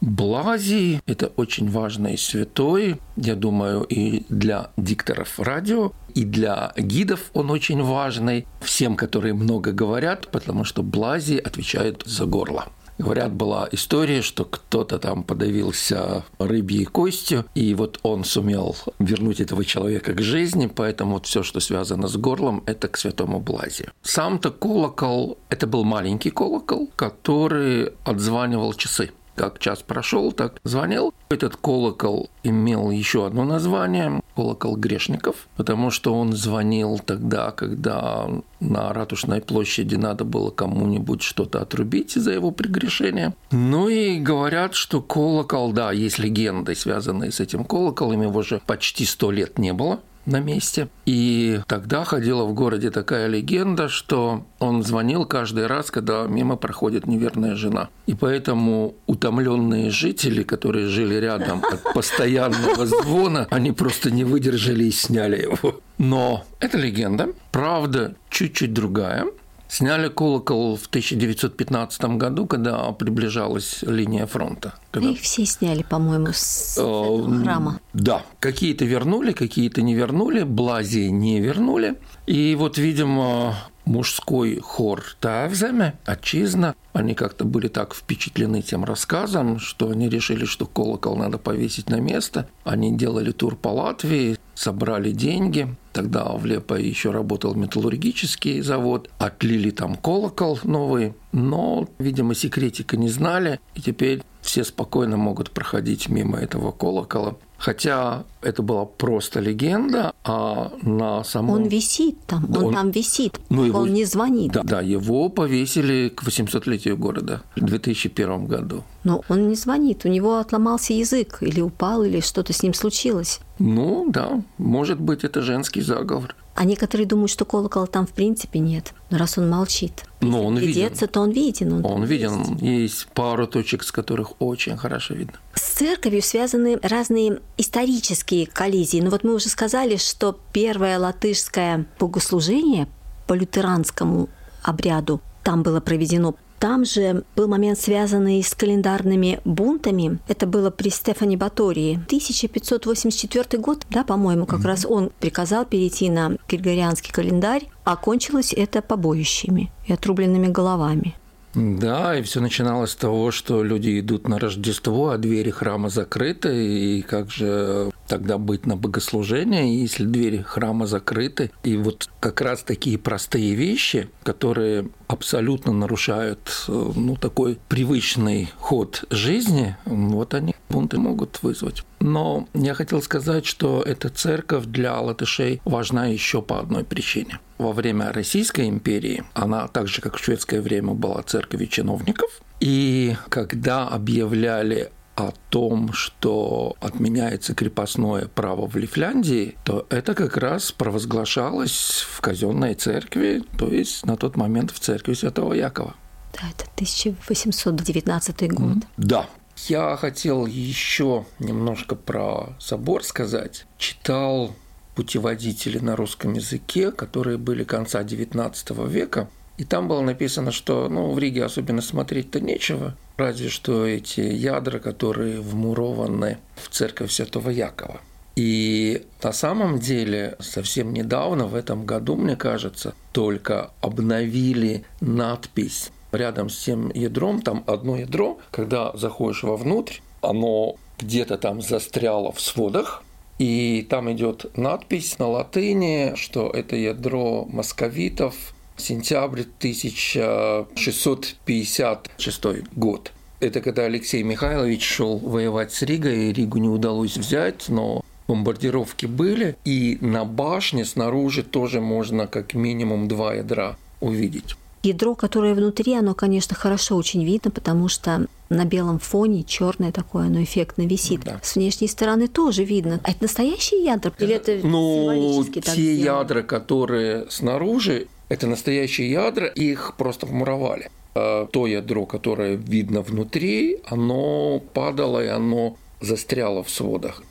Блазий– 0.00 1.02
это 1.06 1.26
очень 1.36 1.70
важный 1.70 2.16
святой, 2.16 2.98
я 3.16 3.34
думаю, 3.34 3.82
и 3.82 4.24
для 4.30 4.70
дикторов 4.78 5.38
радио, 5.38 5.92
и 6.16 6.24
для 6.24 6.72
гидов 6.78 7.30
он 7.34 7.50
очень 7.50 7.82
важный, 7.82 8.46
всем, 8.62 8.96
которые 8.96 9.34
много 9.34 9.72
говорят, 9.72 10.28
потому 10.28 10.64
что 10.64 10.82
Блазий 10.82 11.36
отвечает 11.36 12.02
за 12.06 12.24
горло. 12.24 12.68
Говорят, 12.96 13.34
была 13.34 13.68
история, 13.72 14.22
что 14.22 14.46
кто-то 14.46 14.98
там 14.98 15.22
подавился 15.22 16.24
рыбьей 16.38 16.86
костью, 16.86 17.44
и 17.54 17.74
вот 17.74 18.00
он 18.02 18.24
сумел 18.24 18.74
вернуть 18.98 19.40
этого 19.40 19.62
человека 19.66 20.14
к 20.14 20.22
жизни, 20.22 20.70
поэтому 20.74 21.12
вот 21.12 21.26
все, 21.26 21.42
что 21.42 21.60
связано 21.60 22.08
с 22.08 22.16
горлом, 22.16 22.62
это 22.64 22.88
к 22.88 22.96
святому 22.96 23.38
Блазию. 23.38 23.92
Сам-то 24.00 24.50
колокол, 24.50 25.36
это 25.50 25.66
был 25.66 25.84
маленький 25.84 26.30
колокол, 26.30 26.90
который 26.96 27.92
отзванивал 28.04 28.72
часы 28.72 29.10
как 29.36 29.58
час 29.58 29.82
прошел, 29.82 30.32
так 30.32 30.60
звонил. 30.64 31.14
Этот 31.28 31.56
колокол 31.56 32.30
имел 32.42 32.90
еще 32.90 33.26
одно 33.26 33.44
название– 33.44 34.20
колокол 34.36 34.76
грешников, 34.76 35.46
потому 35.56 35.90
что 35.90 36.14
он 36.14 36.32
звонил 36.32 36.98
тогда, 36.98 37.50
когда 37.52 38.28
на 38.60 38.92
Ратушной 38.92 39.40
площади 39.40 39.94
надо 39.94 40.24
было 40.24 40.50
кому-нибудь 40.50 41.22
что-то 41.22 41.62
отрубить 41.62 42.12
за 42.14 42.32
его 42.32 42.50
прегрешение. 42.50 43.34
Ну 43.50 43.88
и 43.88 44.18
говорят, 44.18 44.74
что 44.74 45.00
колокол, 45.00 45.72
да, 45.72 45.92
есть 45.92 46.18
легенды, 46.18 46.74
связанные 46.74 47.30
с 47.30 47.40
этим 47.40 47.64
колоколом, 47.64 48.22
его 48.22 48.42
же 48.42 48.60
почти 48.66 49.04
сто 49.04 49.30
лет 49.30 49.58
не 49.58 49.72
было 49.72 50.00
на 50.26 50.40
месте. 50.40 50.88
И 51.06 51.60
тогда 51.66 52.04
ходила 52.04 52.44
в 52.44 52.52
городе 52.52 52.90
такая 52.90 53.26
легенда, 53.28 53.88
что 53.88 54.44
он 54.58 54.82
звонил 54.82 55.24
каждый 55.24 55.66
раз, 55.66 55.90
когда 55.90 56.24
мимо 56.24 56.56
проходит 56.56 57.06
неверная 57.06 57.54
жена. 57.54 57.88
И 58.06 58.14
поэтому 58.14 58.94
утомленные 59.06 59.90
жители, 59.90 60.42
которые 60.42 60.88
жили 60.88 61.14
рядом 61.14 61.62
от 61.64 61.82
постоянного 61.94 62.86
звона, 62.86 63.46
они 63.50 63.72
просто 63.72 64.10
не 64.10 64.24
выдержали 64.24 64.84
и 64.84 64.90
сняли 64.90 65.42
его. 65.42 65.80
Но 65.98 66.44
это 66.60 66.76
легенда. 66.78 67.28
Правда 67.52 68.14
чуть-чуть 68.28 68.72
другая. 68.72 69.26
Сняли 69.68 70.08
колокол 70.08 70.76
в 70.76 70.86
1915 70.86 72.16
году, 72.16 72.46
когда 72.46 72.90
приближалась 72.92 73.82
линия 73.82 74.26
фронта. 74.26 74.74
Когда... 74.90 75.10
Их 75.10 75.20
все 75.20 75.44
сняли, 75.44 75.82
по-моему, 75.82 76.28
с 76.32 76.78
э, 76.78 77.42
храма. 77.42 77.80
Да, 77.92 78.22
какие-то 78.40 78.84
вернули, 78.84 79.32
какие-то 79.32 79.82
не 79.82 79.94
вернули, 79.94 80.44
Блазии 80.44 81.08
не 81.08 81.40
вернули. 81.40 81.96
И 82.26 82.54
вот, 82.54 82.78
видимо, 82.78 83.56
мужской 83.86 84.60
хор 84.60 85.02
Тавземе, 85.20 85.98
отчизна, 86.04 86.74
они 86.92 87.14
как-то 87.14 87.44
были 87.44 87.68
так 87.68 87.94
впечатлены 87.94 88.62
тем 88.62 88.84
рассказом, 88.84 89.58
что 89.58 89.90
они 89.90 90.08
решили, 90.08 90.44
что 90.44 90.66
колокол 90.66 91.16
надо 91.16 91.38
повесить 91.38 91.88
на 91.88 92.00
место. 92.00 92.48
Они 92.64 92.96
делали 92.96 93.32
тур 93.32 93.56
по 93.56 93.68
Латвии, 93.68 94.35
собрали 94.56 95.12
деньги. 95.12 95.76
Тогда 95.92 96.24
в 96.32 96.44
Лепо 96.44 96.74
еще 96.74 97.12
работал 97.12 97.54
металлургический 97.54 98.60
завод. 98.62 99.10
Отлили 99.18 99.70
там 99.70 99.94
колокол 99.94 100.58
новый. 100.64 101.14
Но, 101.32 101.88
видимо, 101.98 102.34
секретика 102.34 102.96
не 102.96 103.08
знали. 103.08 103.60
И 103.74 103.80
теперь 103.80 104.22
все 104.40 104.64
спокойно 104.64 105.16
могут 105.16 105.50
проходить 105.50 106.08
мимо 106.08 106.38
этого 106.38 106.72
колокола. 106.72 107.36
Хотя 107.58 108.24
это 108.42 108.62
была 108.62 108.84
просто 108.84 109.40
легенда, 109.40 110.12
а 110.24 110.72
на 110.82 111.24
самом... 111.24 111.50
Он 111.50 111.64
висит 111.64 112.16
там, 112.26 112.44
он, 112.54 112.66
он 112.66 112.74
там 112.74 112.90
висит, 112.90 113.40
ну, 113.48 113.64
его... 113.64 113.80
он 113.80 113.94
не 113.94 114.04
звонит. 114.04 114.52
Да, 114.52 114.62
да, 114.62 114.80
его 114.80 115.28
повесили 115.28 116.10
к 116.10 116.22
800-летию 116.22 116.96
города 116.96 117.42
в 117.56 117.60
2001 117.60 118.46
году. 118.46 118.84
Но 119.04 119.22
он 119.28 119.48
не 119.48 119.54
звонит, 119.54 120.04
у 120.04 120.08
него 120.08 120.38
отломался 120.38 120.92
язык, 120.92 121.38
или 121.40 121.60
упал, 121.60 122.02
или 122.02 122.20
что-то 122.20 122.52
с 122.52 122.62
ним 122.62 122.74
случилось. 122.74 123.40
Ну, 123.58 124.06
да, 124.10 124.42
может 124.58 125.00
быть, 125.00 125.24
это 125.24 125.40
женский 125.40 125.80
заговор. 125.80 126.34
А 126.56 126.64
некоторые 126.64 127.06
думают, 127.06 127.30
что 127.30 127.44
колокола 127.44 127.86
там 127.86 128.06
в 128.06 128.12
принципе 128.12 128.58
нет. 128.58 128.94
Но 129.10 129.18
раз 129.18 129.36
он 129.36 129.48
молчит, 129.50 130.04
но 130.22 130.42
он 130.44 130.56
виден. 130.56 130.90
то 131.08 131.20
он 131.20 131.30
виден. 131.30 131.72
Он, 131.72 131.84
он 131.84 132.04
виден. 132.04 132.56
Есть 132.56 133.08
пару 133.08 133.46
точек, 133.46 133.82
с 133.82 133.92
которых 133.92 134.40
очень 134.40 134.76
хорошо 134.76 135.14
видно. 135.14 135.34
С 135.66 135.78
церковью 135.78 136.22
связаны 136.22 136.78
разные 136.80 137.40
исторические 137.56 138.46
коллизии. 138.46 139.00
Ну 139.00 139.10
вот 139.10 139.24
мы 139.24 139.34
уже 139.34 139.48
сказали, 139.48 139.96
что 139.96 140.38
первое 140.52 140.96
латышское 140.96 141.86
богослужение 141.98 142.86
по 143.26 143.32
лютеранскому 143.32 144.28
обряду 144.62 145.20
там 145.42 145.64
было 145.64 145.80
проведено 145.80 146.36
там 146.60 146.84
же 146.86 147.24
был 147.34 147.48
момент, 147.48 147.78
связанный 147.78 148.42
с 148.42 148.54
календарными 148.54 149.40
бунтами. 149.44 150.18
Это 150.26 150.46
было 150.46 150.70
при 150.70 150.88
Стефане 150.88 151.36
Батории. 151.36 151.96
1584 152.06 153.60
год, 153.60 153.84
да, 153.90 154.04
по-моему, 154.04 154.46
как 154.46 154.60
mm-hmm. 154.60 154.66
раз 154.66 154.86
он 154.86 155.10
приказал 155.20 155.66
перейти 155.66 156.08
на 156.08 156.38
григорианский 156.48 157.12
календарь, 157.12 157.68
а 157.84 157.96
кончилось 157.96 158.54
это 158.56 158.80
побоищами 158.80 159.70
и 159.86 159.92
отрубленными 159.92 160.46
головами. 160.46 161.14
Да, 161.56 162.14
и 162.18 162.22
все 162.22 162.40
начиналось 162.40 162.90
с 162.90 162.96
того, 162.96 163.30
что 163.30 163.64
люди 163.64 163.98
идут 163.98 164.28
на 164.28 164.38
Рождество, 164.38 165.08
а 165.08 165.16
двери 165.16 165.48
храма 165.48 165.88
закрыты, 165.88 166.98
и 166.98 167.00
как 167.00 167.30
же 167.30 167.90
тогда 168.06 168.36
быть 168.36 168.66
на 168.66 168.76
богослужение, 168.76 169.80
если 169.80 170.04
двери 170.04 170.44
храма 170.46 170.86
закрыты. 170.86 171.50
И 171.64 171.78
вот 171.78 172.10
как 172.20 172.42
раз 172.42 172.62
такие 172.62 172.98
простые 172.98 173.54
вещи, 173.54 174.10
которые 174.22 174.90
абсолютно 175.08 175.72
нарушают 175.72 176.66
ну, 176.68 177.16
такой 177.16 177.58
привычный 177.68 178.52
ход 178.58 179.04
жизни, 179.08 179.78
вот 179.86 180.34
они 180.34 180.54
бунты 180.68 180.98
могут 180.98 181.42
вызвать. 181.42 181.84
Но 182.00 182.46
я 182.52 182.74
хотел 182.74 183.00
сказать, 183.00 183.46
что 183.46 183.80
эта 183.80 184.10
церковь 184.10 184.66
для 184.66 185.00
латышей 185.00 185.62
важна 185.64 186.04
еще 186.06 186.42
по 186.42 186.60
одной 186.60 186.84
причине. 186.84 187.40
Во 187.58 187.72
время 187.72 188.12
Российской 188.12 188.68
империи 188.68 189.24
она, 189.34 189.68
так 189.68 189.88
же 189.88 190.02
как 190.02 190.16
в 190.16 190.24
шведское 190.24 190.60
время, 190.60 190.92
была 190.92 191.22
церковью 191.22 191.68
чиновников. 191.68 192.30
И 192.60 193.16
когда 193.28 193.88
объявляли 193.88 194.90
о 195.16 195.32
том, 195.48 195.92
что 195.94 196.76
отменяется 196.80 197.54
крепостное 197.54 198.28
право 198.28 198.66
в 198.66 198.76
Лифляндии, 198.76 199.56
то 199.64 199.86
это 199.88 200.14
как 200.14 200.36
раз 200.36 200.72
провозглашалось 200.72 202.06
в 202.06 202.20
казенной 202.20 202.74
церкви, 202.74 203.42
то 203.58 203.68
есть 203.68 204.04
на 204.04 204.16
тот 204.16 204.36
момент 204.36 204.70
в 204.70 204.78
церкви 204.78 205.14
Святого 205.14 205.54
Якова. 205.54 205.94
Да, 206.34 206.48
это 206.50 206.64
1819 206.74 208.52
год. 208.52 208.76
Да. 208.98 209.26
Я 209.68 209.96
хотел 209.96 210.44
еще 210.44 211.24
немножко 211.38 211.94
про 211.94 212.54
собор 212.58 213.02
сказать. 213.02 213.64
Читал 213.78 214.54
путеводители 214.96 215.78
на 215.78 215.94
русском 215.94 216.32
языке, 216.32 216.90
которые 216.90 217.38
были 217.38 217.62
конца 217.62 218.02
XIX 218.02 218.88
века. 218.88 219.28
И 219.58 219.64
там 219.64 219.88
было 219.88 220.00
написано, 220.00 220.50
что 220.50 220.88
ну, 220.88 221.12
в 221.12 221.18
Риге 221.18 221.44
особенно 221.44 221.80
смотреть-то 221.80 222.40
нечего, 222.40 222.96
разве 223.16 223.48
что 223.48 223.86
эти 223.86 224.20
ядра, 224.20 224.78
которые 224.78 225.40
вмурованы 225.40 226.38
в 226.56 226.68
церковь 226.70 227.12
Святого 227.12 227.50
Якова. 227.50 228.00
И 228.36 229.06
на 229.22 229.32
самом 229.32 229.78
деле 229.78 230.36
совсем 230.40 230.92
недавно, 230.92 231.46
в 231.46 231.54
этом 231.54 231.86
году, 231.86 232.16
мне 232.16 232.36
кажется, 232.36 232.94
только 233.12 233.70
обновили 233.80 234.84
надпись 235.00 235.90
рядом 236.12 236.50
с 236.50 236.58
тем 236.64 236.90
ядром, 236.90 237.40
там 237.40 237.64
одно 237.66 237.96
ядро, 237.96 238.38
когда 238.50 238.92
заходишь 238.94 239.42
вовнутрь, 239.42 240.00
оно 240.20 240.76
где-то 240.98 241.38
там 241.38 241.62
застряло 241.62 242.32
в 242.32 242.40
сводах, 242.40 243.02
и 243.38 243.86
там 243.88 244.12
идет 244.12 244.46
надпись 244.56 245.18
на 245.18 245.28
латыни, 245.28 246.12
что 246.16 246.50
это 246.50 246.76
ядро 246.76 247.46
московитов 247.50 248.34
Сентябрь 248.76 249.44
1656 249.58 252.44
год. 252.74 253.12
Это 253.40 253.60
когда 253.60 253.84
Алексей 253.84 254.22
Михайлович 254.22 254.82
шел 254.82 255.18
воевать 255.18 255.72
с 255.72 255.82
Ригой, 255.82 256.28
и 256.28 256.32
Ригу 256.32 256.56
не 256.58 256.68
удалось 256.68 257.18
взять, 257.18 257.68
но 257.68 258.02
бомбардировки 258.28 259.06
были, 259.06 259.56
и 259.64 259.98
на 260.00 260.24
башне 260.24 260.84
снаружи 260.84 261.42
тоже 261.42 261.80
можно 261.80 262.26
как 262.26 262.54
минимум 262.54 263.08
два 263.08 263.34
ядра 263.34 263.76
увидеть. 264.00 264.56
Ядро, 264.86 265.14
которое 265.14 265.54
внутри, 265.54 265.94
оно, 265.94 266.14
конечно, 266.14 266.54
хорошо 266.54 266.96
очень 266.96 267.24
видно, 267.24 267.50
потому 267.50 267.88
что 267.88 268.26
на 268.48 268.64
белом 268.64 268.98
фоне 268.98 269.42
черное 269.42 269.90
такое, 269.92 270.26
оно 270.26 270.42
эффектно 270.42 270.86
висит. 270.86 271.22
Да. 271.24 271.40
С 271.42 271.56
внешней 271.56 271.88
стороны 271.88 272.28
тоже 272.28 272.64
видно. 272.64 273.00
А 273.02 273.10
это 273.10 273.22
настоящие 273.22 273.84
ядра? 273.84 274.12
Или 274.18 274.34
это 274.34 274.60
ну, 274.62 275.44
те 275.44 275.60
так 275.60 275.76
ядра, 275.76 276.42
которые 276.42 277.26
снаружи, 277.30 278.06
это 278.28 278.46
настоящие 278.46 279.10
ядра, 279.10 279.46
их 279.46 279.94
просто 279.96 280.26
вмуровали. 280.26 280.90
А 281.14 281.46
то 281.46 281.66
ядро, 281.66 282.06
которое 282.06 282.54
видно 282.56 283.00
внутри, 283.02 283.78
оно 283.86 284.60
падало 284.72 285.24
и 285.24 285.28
оно 285.28 285.76
застряло 286.00 286.62
в 286.62 286.70
сводах. 286.70 287.22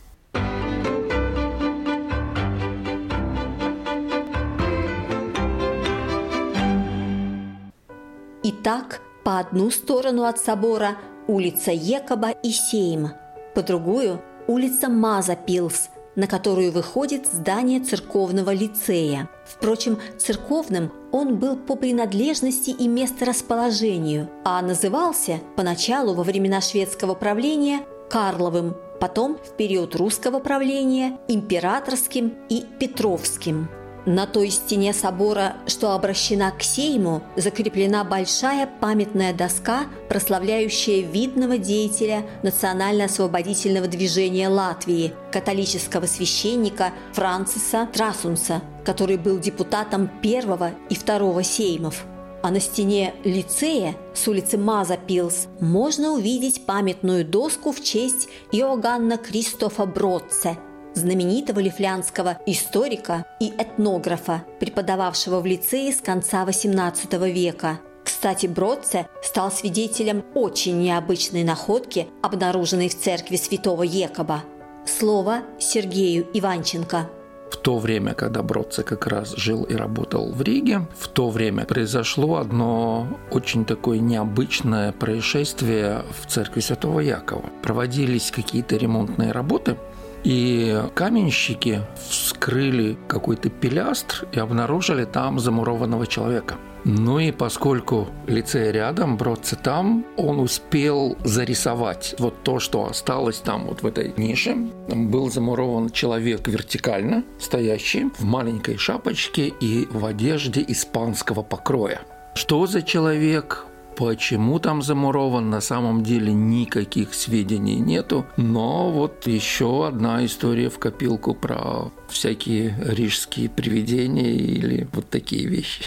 Итак, 8.65 9.01
по 9.23 9.37
одну 9.37 9.69
сторону 9.69 10.23
от 10.23 10.39
собора 10.39 10.97
улица 11.27 11.69
Екоба 11.69 12.31
и 12.31 12.49
Сейм, 12.49 13.09
по 13.53 13.61
другую– 13.61 14.23
улица 14.47 14.89
Мазапилс, 14.89 15.89
на 16.15 16.25
которую 16.25 16.71
выходит 16.71 17.27
здание 17.27 17.79
церковного 17.79 18.51
лицея. 18.51 19.29
Впрочем, 19.45 19.99
церковным 20.17 20.91
он 21.11 21.37
был 21.37 21.57
по 21.57 21.75
принадлежности 21.75 22.71
и 22.71 22.87
месторасположению, 22.87 24.31
а 24.43 24.63
назывался 24.63 25.41
поначалу 25.55 26.15
во 26.15 26.23
времена 26.23 26.59
шведского 26.59 27.13
правления 27.13 27.81
Карловым, 28.09 28.75
потом 28.99 29.37
в 29.37 29.55
период 29.57 29.95
русского 29.95 30.39
правления 30.39 31.19
императорским 31.27 32.33
и 32.49 32.63
петровским. 32.79 33.69
На 34.05 34.27
той 34.27 34.51
стене 34.51 34.93
собора, 34.93 35.55
что 35.65 35.93
обращена 35.93 36.51
к 36.51 36.61
сейму, 36.61 37.23
закреплена 37.35 38.03
большая 38.03 38.69
памятная 38.79 39.33
доска, 39.33 39.85
прославляющая 40.09 41.01
видного 41.01 41.57
деятеля 41.57 42.23
национально-освободительного 42.43 43.87
движения 43.87 44.47
Латвии, 44.47 45.13
католического 45.31 46.05
священника 46.05 46.93
Франциса 47.13 47.89
Трасунса, 47.91 48.61
который 48.85 49.17
был 49.17 49.39
депутатом 49.39 50.07
первого 50.21 50.71
и 50.89 50.95
второго 50.95 51.43
сеймов. 51.43 52.05
А 52.43 52.51
на 52.51 52.59
стене 52.59 53.15
лицея 53.23 53.95
с 54.13 54.27
улицы 54.27 54.59
Мазапилс 54.59 55.47
можно 55.59 56.11
увидеть 56.11 56.67
памятную 56.67 57.25
доску 57.25 57.71
в 57.71 57.81
честь 57.81 58.29
Иоганна 58.51 59.17
Кристофа 59.17 59.87
Бродце– 59.87 60.57
знаменитого 60.95 61.59
лифлянского 61.59 62.37
историка 62.45 63.25
и 63.39 63.49
этнографа, 63.49 64.43
преподававшего 64.59 65.39
в 65.39 65.45
лицее 65.45 65.91
с 65.91 66.01
конца 66.01 66.43
XVIII 66.45 67.31
века. 67.31 67.79
Кстати, 68.03 68.47
Бродце 68.47 69.07
стал 69.23 69.51
свидетелем 69.51 70.23
очень 70.33 70.79
необычной 70.79 71.43
находки, 71.43 72.07
обнаруженной 72.21 72.89
в 72.89 72.97
церкви 72.97 73.35
святого 73.35 73.83
Екоба. 73.83 74.43
Слово 74.85 75.41
Сергею 75.59 76.27
Иванченко. 76.33 77.09
В 77.51 77.57
то 77.57 77.77
время, 77.77 78.13
когда 78.13 78.43
Бродце 78.43 78.83
как 78.83 79.07
раз 79.07 79.35
жил 79.35 79.63
и 79.63 79.75
работал 79.75 80.31
в 80.31 80.41
Риге, 80.41 80.87
в 80.97 81.07
то 81.07 81.29
время 81.29 81.65
произошло 81.65 82.37
одно 82.37 83.07
очень 83.31 83.65
такое 83.65 83.99
необычное 83.99 84.91
происшествие 84.91 86.03
в 86.21 86.27
церкви 86.27 86.59
Святого 86.59 86.99
Якова. 86.99 87.49
Проводились 87.63 88.31
какие-то 88.31 88.75
ремонтные 88.75 89.31
работы, 89.31 89.77
и 90.25 90.81
каменщики 90.95 91.81
вскрыли 92.09 92.97
какой-то 93.07 93.49
пилястр 93.49 94.27
и 94.33 94.39
обнаружили 94.39 95.05
там 95.05 95.39
замурованного 95.39 96.07
человека. 96.07 96.55
Ну 96.83 97.17
и 97.17 97.31
поскольку 97.31 98.07
лицей 98.27 98.71
рядом, 98.71 99.17
Бродце 99.17 99.55
там, 99.55 100.05
он 100.17 100.39
успел 100.39 101.17
зарисовать 101.23 102.15
вот 102.19 102.43
то, 102.43 102.59
что 102.59 102.85
осталось 102.85 103.37
там 103.37 103.65
вот 103.65 103.81
в 103.81 103.87
этой 103.87 104.13
нише. 104.17 104.55
Был 104.87 105.31
замурован 105.31 105.89
человек 105.89 106.47
вертикально 106.47 107.23
стоящий 107.39 108.11
в 108.19 108.23
маленькой 108.23 108.77
шапочке 108.77 109.47
и 109.47 109.87
в 109.89 110.05
одежде 110.05 110.63
испанского 110.67 111.41
покроя. 111.41 112.01
Что 112.35 112.67
за 112.67 112.83
человек, 112.83 113.65
Почему 113.95 114.59
там 114.59 114.81
замурован, 114.81 115.49
на 115.49 115.61
самом 115.61 116.03
деле 116.03 116.33
никаких 116.33 117.13
сведений 117.13 117.77
нету. 117.77 118.25
Но 118.37 118.91
вот 118.91 119.25
еще 119.27 119.87
одна 119.87 120.25
история 120.25 120.69
в 120.69 120.79
копилку 120.79 121.33
про 121.33 121.91
всякие 122.09 122.75
рижские 122.81 123.49
привидения 123.49 124.33
или 124.33 124.87
вот 124.91 125.09
такие 125.09 125.47
вещи. 125.47 125.85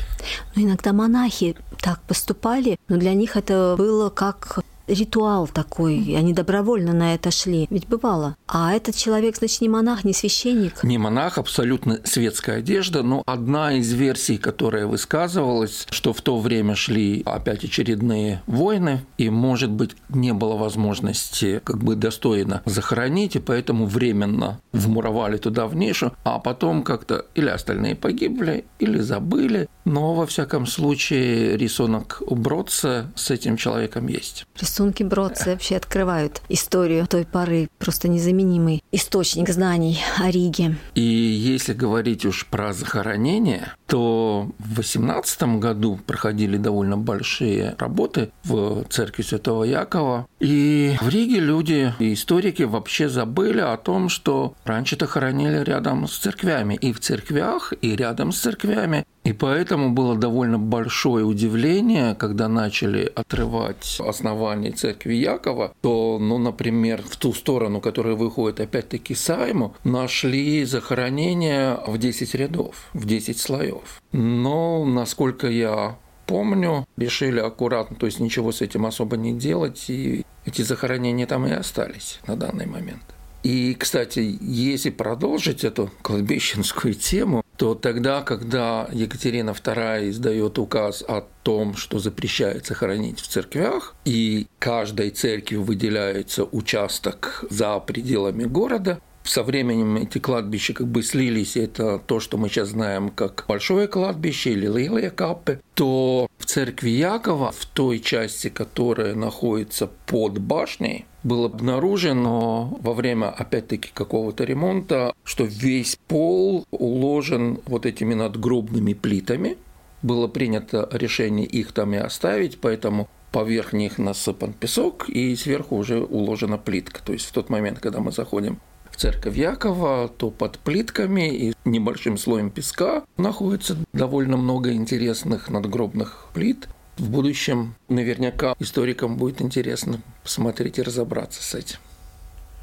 Ну, 0.54 0.62
иногда 0.62 0.92
монахи 0.92 1.56
так 1.80 2.00
поступали, 2.02 2.78
но 2.88 2.96
для 2.96 3.14
них 3.14 3.36
это 3.36 3.74
было 3.76 4.08
как 4.10 4.60
ритуал 4.88 5.46
такой, 5.46 6.14
они 6.16 6.32
добровольно 6.32 6.92
на 6.92 7.14
это 7.14 7.30
шли. 7.30 7.66
Ведь 7.70 7.86
бывало. 7.86 8.36
А 8.46 8.72
этот 8.72 8.96
человек, 8.96 9.36
значит, 9.36 9.60
не 9.60 9.68
монах, 9.68 10.04
не 10.04 10.12
священник. 10.12 10.82
Не 10.82 10.98
монах, 10.98 11.38
абсолютно 11.38 12.00
светская 12.04 12.58
одежда, 12.58 13.02
но 13.02 13.22
одна 13.26 13.74
из 13.74 13.92
версий, 13.92 14.38
которая 14.38 14.86
высказывалась, 14.86 15.86
что 15.90 16.12
в 16.12 16.20
то 16.22 16.38
время 16.38 16.74
шли 16.74 17.22
опять 17.24 17.64
очередные 17.64 18.42
войны, 18.46 19.04
и, 19.18 19.30
может 19.30 19.70
быть, 19.70 19.96
не 20.08 20.32
было 20.32 20.56
возможности 20.56 21.60
как 21.64 21.82
бы 21.82 21.94
достойно 21.94 22.62
захоронить, 22.64 23.36
и 23.36 23.40
поэтому 23.40 23.86
временно 23.86 24.60
вмуровали 24.72 25.36
туда 25.36 25.66
в 25.66 25.74
нишу, 25.74 26.12
а 26.24 26.38
потом 26.38 26.82
как-то 26.82 27.26
или 27.34 27.48
остальные 27.48 27.96
погибли, 27.96 28.64
или 28.78 28.98
забыли, 28.98 29.68
но, 29.88 30.14
во 30.14 30.26
всяком 30.26 30.66
случае, 30.66 31.56
рисунок 31.56 32.22
у 32.26 32.34
Бродца 32.34 33.10
с 33.16 33.30
этим 33.30 33.56
человеком 33.56 34.06
есть. 34.06 34.46
Рисунки 34.60 35.02
Бродца 35.02 35.50
вообще 35.50 35.76
открывают 35.76 36.42
историю 36.48 37.06
той 37.06 37.24
поры. 37.24 37.68
Просто 37.78 38.08
незаменимый 38.08 38.82
источник 38.92 39.48
знаний 39.48 39.98
о 40.18 40.30
Риге. 40.30 40.76
И 40.94 41.02
если 41.02 41.72
говорить 41.72 42.26
уж 42.26 42.46
про 42.46 42.72
захоронение, 42.72 43.72
то 43.86 44.50
в 44.58 44.76
18 44.76 45.42
году 45.58 45.98
проходили 46.06 46.56
довольно 46.56 46.96
большие 46.98 47.74
работы 47.78 48.30
в 48.44 48.84
церкви 48.90 49.22
Святого 49.22 49.64
Якова. 49.64 50.26
И 50.40 50.96
в 51.00 51.08
Риге 51.08 51.40
люди 51.40 51.94
и 51.98 52.12
историки 52.12 52.62
вообще 52.62 53.08
забыли 53.08 53.60
о 53.60 53.76
том, 53.76 54.08
что 54.08 54.54
раньше-то 54.64 55.06
хоронили 55.06 55.64
рядом 55.64 56.06
с 56.06 56.18
церквями. 56.18 56.74
И 56.74 56.92
в 56.92 57.00
церквях, 57.00 57.72
и 57.80 57.96
рядом 57.96 58.32
с 58.32 58.40
церквями 58.40 59.06
и 59.28 59.34
поэтому 59.34 59.90
было 59.90 60.16
довольно 60.16 60.58
большое 60.58 61.22
удивление, 61.22 62.14
когда 62.14 62.48
начали 62.48 63.12
отрывать 63.14 63.98
основание 64.00 64.72
церкви 64.72 65.12
Якова, 65.16 65.74
то, 65.82 66.18
ну, 66.18 66.38
например, 66.38 67.02
в 67.02 67.18
ту 67.18 67.34
сторону, 67.34 67.82
которая 67.82 68.14
выходит 68.14 68.58
опять-таки 68.58 69.14
Сайму, 69.14 69.74
нашли 69.84 70.64
захоронение 70.64 71.78
в 71.86 71.98
10 71.98 72.34
рядов, 72.36 72.88
в 72.94 73.04
10 73.04 73.38
слоев. 73.38 74.00
Но, 74.12 74.86
насколько 74.86 75.46
я 75.46 75.98
помню, 76.24 76.86
решили 76.96 77.40
аккуратно, 77.40 77.96
то 77.96 78.06
есть 78.06 78.20
ничего 78.20 78.50
с 78.50 78.62
этим 78.62 78.86
особо 78.86 79.18
не 79.18 79.34
делать, 79.34 79.90
и 79.90 80.24
эти 80.46 80.62
захоронения 80.62 81.26
там 81.26 81.46
и 81.46 81.50
остались 81.50 82.20
на 82.26 82.34
данный 82.34 82.64
момент. 82.64 83.02
И, 83.42 83.74
кстати, 83.74 84.38
если 84.40 84.90
продолжить 84.90 85.64
эту 85.64 85.90
кладбищенскую 86.02 86.94
тему, 86.94 87.42
то 87.58 87.74
тогда, 87.74 88.22
когда 88.22 88.88
Екатерина 88.92 89.50
II 89.50 90.10
издает 90.10 90.58
указ 90.60 91.02
о 91.06 91.22
том, 91.42 91.74
что 91.74 91.98
запрещается 91.98 92.74
хоронить 92.74 93.20
в 93.20 93.26
церквях, 93.26 93.96
и 94.04 94.46
каждой 94.60 95.10
церкви 95.10 95.56
выделяется 95.56 96.44
участок 96.44 97.44
за 97.50 97.80
пределами 97.80 98.44
города, 98.44 99.00
со 99.24 99.42
временем 99.42 99.96
эти 99.96 100.18
кладбища 100.18 100.72
как 100.72 100.86
бы 100.86 101.02
слились, 101.02 101.56
это 101.56 101.98
то, 101.98 102.20
что 102.20 102.38
мы 102.38 102.48
сейчас 102.48 102.68
знаем 102.68 103.10
как 103.10 103.44
Большое 103.48 103.88
кладбище 103.88 104.52
или 104.52 104.66
Лилия 104.66 105.10
Каппе, 105.10 105.60
то 105.74 106.28
в 106.38 106.46
церкви 106.46 106.90
Якова, 106.90 107.52
в 107.52 107.66
той 107.66 107.98
части, 107.98 108.48
которая 108.48 109.14
находится 109.14 109.90
под 110.06 110.38
башней, 110.38 111.06
было 111.28 111.46
обнаружено 111.46 112.78
во 112.80 112.92
время, 112.94 113.26
опять-таки, 113.26 113.90
какого-то 113.92 114.44
ремонта, 114.44 115.14
что 115.24 115.44
весь 115.44 115.98
пол 116.08 116.66
уложен 116.70 117.60
вот 117.66 117.86
этими 117.86 118.14
надгробными 118.14 118.94
плитами. 118.94 119.58
Было 120.02 120.26
принято 120.28 120.88
решение 120.90 121.46
их 121.46 121.72
там 121.72 121.92
и 121.94 121.98
оставить, 121.98 122.60
поэтому 122.60 123.08
поверх 123.30 123.72
них 123.72 123.98
насыпан 123.98 124.52
песок, 124.54 125.08
и 125.08 125.36
сверху 125.36 125.76
уже 125.76 126.00
уложена 126.00 126.56
плитка. 126.56 127.00
То 127.04 127.12
есть 127.12 127.26
в 127.26 127.32
тот 127.32 127.50
момент, 127.50 127.78
когда 127.78 128.00
мы 128.00 128.10
заходим 128.10 128.58
церковь 128.98 129.36
Якова, 129.36 130.08
то 130.08 130.30
под 130.30 130.58
плитками 130.58 131.28
и 131.34 131.54
небольшим 131.64 132.18
слоем 132.18 132.50
песка 132.50 133.04
находится 133.16 133.76
довольно 133.92 134.36
много 134.36 134.72
интересных 134.72 135.50
надгробных 135.50 136.26
плит. 136.34 136.68
В 136.98 137.08
будущем 137.10 137.74
наверняка 137.88 138.54
историкам 138.58 139.16
будет 139.16 139.40
интересно 139.40 140.00
посмотреть 140.22 140.78
и 140.78 140.82
разобраться 140.82 141.42
с 141.42 141.54
этим. 141.54 141.78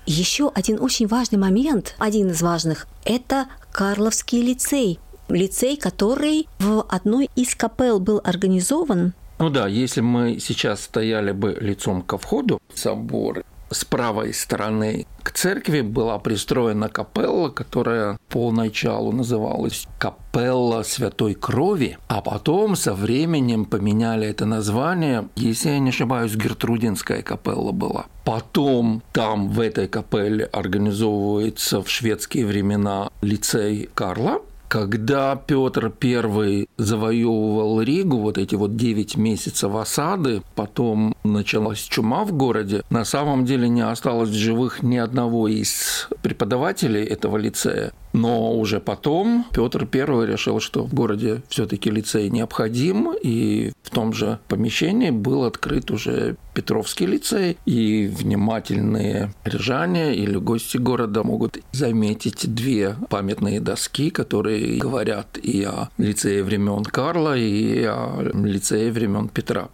Еще 0.05 0.51
один 0.53 0.79
очень 0.79 1.07
важный 1.07 1.39
момент, 1.39 1.95
один 1.97 2.29
из 2.29 2.41
важных, 2.41 2.87
это 3.05 3.47
Карловский 3.71 4.41
лицей. 4.41 4.99
Лицей, 5.29 5.77
который 5.77 6.47
в 6.59 6.85
одной 6.87 7.29
из 7.35 7.55
капел 7.55 7.99
был 7.99 8.21
организован 8.23 9.13
ну 9.37 9.49
да, 9.49 9.67
если 9.67 9.99
мы 9.99 10.39
сейчас 10.39 10.83
стояли 10.83 11.33
бы 11.33 11.57
лицом 11.59 12.01
ко 12.01 12.17
входу 12.17 12.61
в 12.73 12.79
собор, 12.79 13.43
с 13.69 13.85
правой 13.85 14.33
стороны. 14.33 15.05
К 15.23 15.31
церкви 15.31 15.81
была 15.81 16.19
пристроена 16.19 16.87
капелла, 16.87 17.49
которая 17.49 18.17
поначалу 18.29 19.11
называлась 19.11 19.87
Капелла 19.97 20.83
Святой 20.83 21.33
Крови, 21.33 21.97
а 22.07 22.21
потом 22.21 22.75
со 22.75 22.93
временем 22.93 23.65
поменяли 23.65 24.27
это 24.27 24.45
название, 24.45 25.27
если 25.35 25.69
я 25.69 25.79
не 25.79 25.89
ошибаюсь, 25.89 26.35
Гертрудинская 26.35 27.21
капелла 27.21 27.71
была. 27.71 28.05
Потом 28.23 29.01
там 29.13 29.49
в 29.49 29.59
этой 29.59 29.87
капелле 29.87 30.45
организовывается 30.45 31.81
в 31.81 31.89
шведские 31.89 32.45
времена 32.45 33.09
лицей 33.21 33.89
Карла, 33.93 34.41
когда 34.67 35.35
Петр 35.35 35.91
I 36.01 36.67
завоевывал 36.77 37.81
Ригу, 37.81 38.17
вот 38.17 38.37
эти 38.37 38.55
вот 38.55 38.75
9 38.75 39.17
месяцев 39.17 39.75
осады, 39.75 40.41
потом 40.55 41.15
началась 41.23 41.79
чума 41.79 42.23
в 42.25 42.33
городе, 42.33 42.83
на 42.89 43.05
самом 43.05 43.45
деле 43.45 43.69
не 43.69 43.81
осталось 43.81 44.29
живых 44.29 44.83
ни 44.83 44.97
одного 44.97 45.47
из 45.47 46.07
преподавателей 46.21 47.03
этого 47.03 47.37
лицея. 47.37 47.93
Но 48.15 48.53
уже 48.57 48.79
потом 48.79 49.45
Петр 49.51 49.87
I 49.91 50.25
решил, 50.25 50.61
что 50.61 50.83
в 50.83 50.93
городе 50.93 51.41
все-таки 51.49 51.91
лицей 51.91 52.29
необходим, 52.29 53.11
и 53.11 53.73
в 53.83 53.89
том 53.89 54.13
же 54.13 54.39
помещении 54.47 55.09
был 55.09 55.43
открыт 55.43 55.91
уже 55.91 56.37
Петровский 56.53 57.07
лицей, 57.07 57.57
и 57.65 58.07
внимательные 58.07 59.33
рижане 59.43 60.15
или 60.15 60.37
гости 60.37 60.77
города 60.77 61.23
могут 61.23 61.57
заметить 61.73 62.53
две 62.55 62.95
памятные 63.09 63.59
доски, 63.59 64.09
которые 64.09 64.77
говорят 64.77 65.37
и 65.37 65.63
о 65.63 65.89
лицее 65.97 66.41
времен 66.43 66.85
Карла, 66.85 67.37
и 67.37 67.83
о 67.83 68.21
лицее 68.33 68.93
времен 68.93 69.27
Петра. 69.27 69.67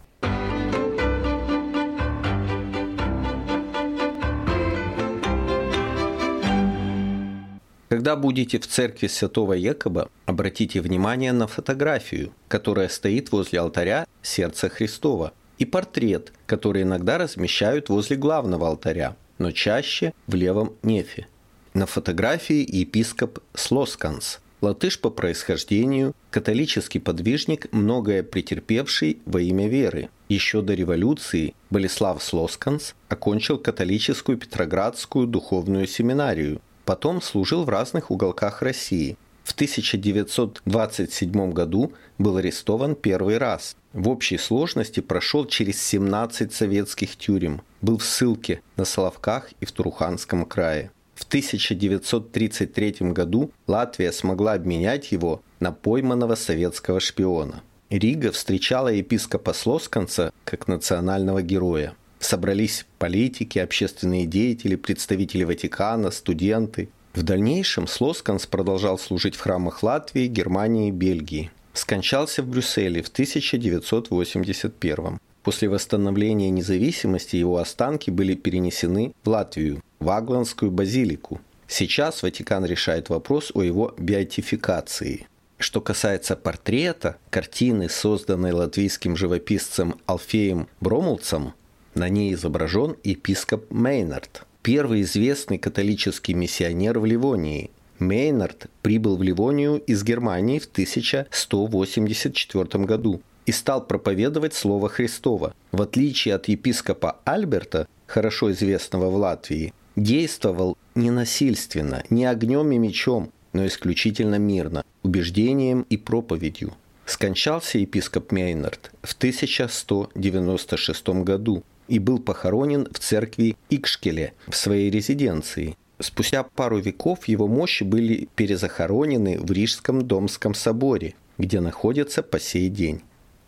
Когда 7.92 8.16
будете 8.16 8.58
в 8.58 8.66
церкви 8.66 9.06
святого 9.06 9.52
Якоба, 9.52 10.08
обратите 10.24 10.80
внимание 10.80 11.32
на 11.32 11.46
фотографию, 11.46 12.32
которая 12.48 12.88
стоит 12.88 13.32
возле 13.32 13.60
алтаря 13.60 14.06
Сердца 14.22 14.70
Христова, 14.70 15.34
и 15.58 15.66
портрет, 15.66 16.32
который 16.46 16.84
иногда 16.84 17.18
размещают 17.18 17.90
возле 17.90 18.16
главного 18.16 18.66
алтаря, 18.66 19.14
но 19.36 19.52
чаще 19.52 20.14
в 20.26 20.34
левом 20.34 20.72
нефе. 20.82 21.26
На 21.74 21.84
фотографии 21.84 22.66
епископ 22.66 23.40
Слосканс, 23.52 24.40
латыш 24.62 24.98
по 24.98 25.10
происхождению, 25.10 26.14
католический 26.30 26.98
подвижник, 26.98 27.70
многое 27.72 28.22
претерпевший 28.22 29.18
во 29.26 29.38
имя 29.42 29.68
веры. 29.68 30.08
Еще 30.30 30.62
до 30.62 30.72
революции 30.72 31.52
Болеслав 31.68 32.22
Слосканс 32.22 32.94
окончил 33.10 33.58
католическую 33.58 34.38
Петроградскую 34.38 35.26
духовную 35.26 35.86
семинарию– 35.86 36.62
Потом 36.84 37.22
служил 37.22 37.64
в 37.64 37.68
разных 37.68 38.10
уголках 38.10 38.62
России. 38.62 39.16
В 39.44 39.52
1927 39.52 41.52
году 41.52 41.92
был 42.18 42.36
арестован 42.36 42.94
первый 42.94 43.38
раз. 43.38 43.76
В 43.92 44.08
общей 44.08 44.38
сложности 44.38 45.00
прошел 45.00 45.46
через 45.46 45.82
17 45.82 46.52
советских 46.52 47.16
тюрем. 47.16 47.62
Был 47.80 47.98
в 47.98 48.04
ссылке 48.04 48.62
на 48.76 48.84
Соловках 48.84 49.50
и 49.60 49.64
в 49.64 49.72
Туруханском 49.72 50.44
крае. 50.44 50.90
В 51.14 51.24
1933 51.24 53.12
году 53.12 53.50
Латвия 53.66 54.12
смогла 54.12 54.52
обменять 54.52 55.12
его 55.12 55.42
на 55.60 55.72
пойманного 55.72 56.34
советского 56.34 57.00
шпиона. 57.00 57.62
Рига 57.90 58.32
встречала 58.32 58.88
епископа 58.88 59.52
Слосканца 59.52 60.32
как 60.44 60.68
национального 60.68 61.42
героя 61.42 61.94
собрались 62.24 62.86
политики, 62.98 63.58
общественные 63.58 64.26
деятели, 64.26 64.76
представители 64.76 65.44
Ватикана, 65.44 66.10
студенты. 66.10 66.88
В 67.14 67.22
дальнейшем 67.22 67.86
Слосканс 67.86 68.46
продолжал 68.46 68.98
служить 68.98 69.36
в 69.36 69.40
храмах 69.40 69.82
Латвии, 69.82 70.26
Германии 70.26 70.88
и 70.88 70.92
Бельгии. 70.92 71.50
Скончался 71.74 72.42
в 72.42 72.48
Брюсселе 72.48 73.02
в 73.02 73.08
1981 73.08 75.18
После 75.42 75.68
восстановления 75.68 76.50
независимости 76.50 77.36
его 77.36 77.58
останки 77.58 78.10
были 78.10 78.34
перенесены 78.34 79.12
в 79.24 79.28
Латвию, 79.28 79.82
в 79.98 80.10
Агланскую 80.10 80.70
базилику. 80.70 81.40
Сейчас 81.66 82.22
Ватикан 82.22 82.64
решает 82.64 83.08
вопрос 83.08 83.50
о 83.54 83.62
его 83.62 83.94
беатификации. 83.98 85.26
Что 85.58 85.80
касается 85.80 86.36
портрета, 86.36 87.16
картины, 87.30 87.88
созданной 87.88 88.52
латвийским 88.52 89.16
живописцем 89.16 89.96
Алфеем 90.06 90.68
Бромулцем, 90.80 91.54
на 91.94 92.08
ней 92.08 92.34
изображен 92.34 92.96
епископ 93.04 93.70
Мейнард, 93.70 94.44
первый 94.62 95.02
известный 95.02 95.58
католический 95.58 96.34
миссионер 96.34 96.98
в 96.98 97.04
Ливонии. 97.04 97.70
Мейнард 97.98 98.66
прибыл 98.82 99.16
в 99.16 99.22
Ливонию 99.22 99.78
из 99.78 100.02
Германии 100.02 100.58
в 100.58 100.66
1184 100.66 102.84
году 102.84 103.22
и 103.46 103.52
стал 103.52 103.86
проповедовать 103.86 104.54
Слово 104.54 104.88
Христово. 104.88 105.54
В 105.72 105.82
отличие 105.82 106.34
от 106.34 106.48
епископа 106.48 107.18
Альберта, 107.24 107.86
хорошо 108.06 108.50
известного 108.52 109.10
в 109.10 109.16
Латвии, 109.16 109.74
действовал 109.96 110.78
не 110.94 111.10
насильственно, 111.10 112.04
не 112.10 112.24
огнем 112.24 112.70
и 112.72 112.78
мечом, 112.78 113.32
но 113.52 113.66
исключительно 113.66 114.36
мирно, 114.36 114.84
убеждением 115.02 115.84
и 115.90 115.96
проповедью. 115.96 116.74
Скончался 117.04 117.78
епископ 117.78 118.30
Мейнард 118.32 118.92
в 119.02 119.14
1196 119.14 121.08
году 121.24 121.64
и 121.92 121.98
был 121.98 122.18
похоронен 122.20 122.88
в 122.90 122.98
церкви 123.00 123.54
Икшкеле 123.68 124.32
в 124.48 124.56
своей 124.56 124.90
резиденции. 124.90 125.76
Спустя 125.98 126.42
пару 126.42 126.78
веков 126.78 127.28
его 127.28 127.46
мощи 127.46 127.82
были 127.82 128.30
перезахоронены 128.34 129.38
в 129.38 129.52
Рижском 129.52 130.00
Домском 130.00 130.54
соборе, 130.54 131.14
где 131.36 131.60
находятся 131.60 132.22
по 132.22 132.40
сей 132.40 132.70
день. 132.70 133.02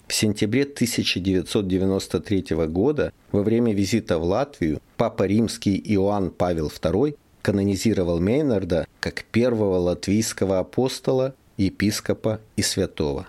В 0.07 0.12
сентябре 0.12 0.64
1993 0.64 2.44
года, 2.66 3.14
во 3.33 3.42
время 3.42 3.72
визита 3.72 4.18
в 4.18 4.24
Латвию, 4.24 4.78
Папа 4.98 5.22
Римский 5.22 5.80
Иоанн 5.94 6.30
Павел 6.30 6.68
II 6.68 7.16
канонизировал 7.40 8.20
Мейнарда 8.20 8.87
как 9.00 9.24
первого 9.24 9.78
латвийского 9.78 10.59
апостола, 10.59 11.35
епископа 11.57 12.42
и 12.57 12.62
святого. 12.62 13.26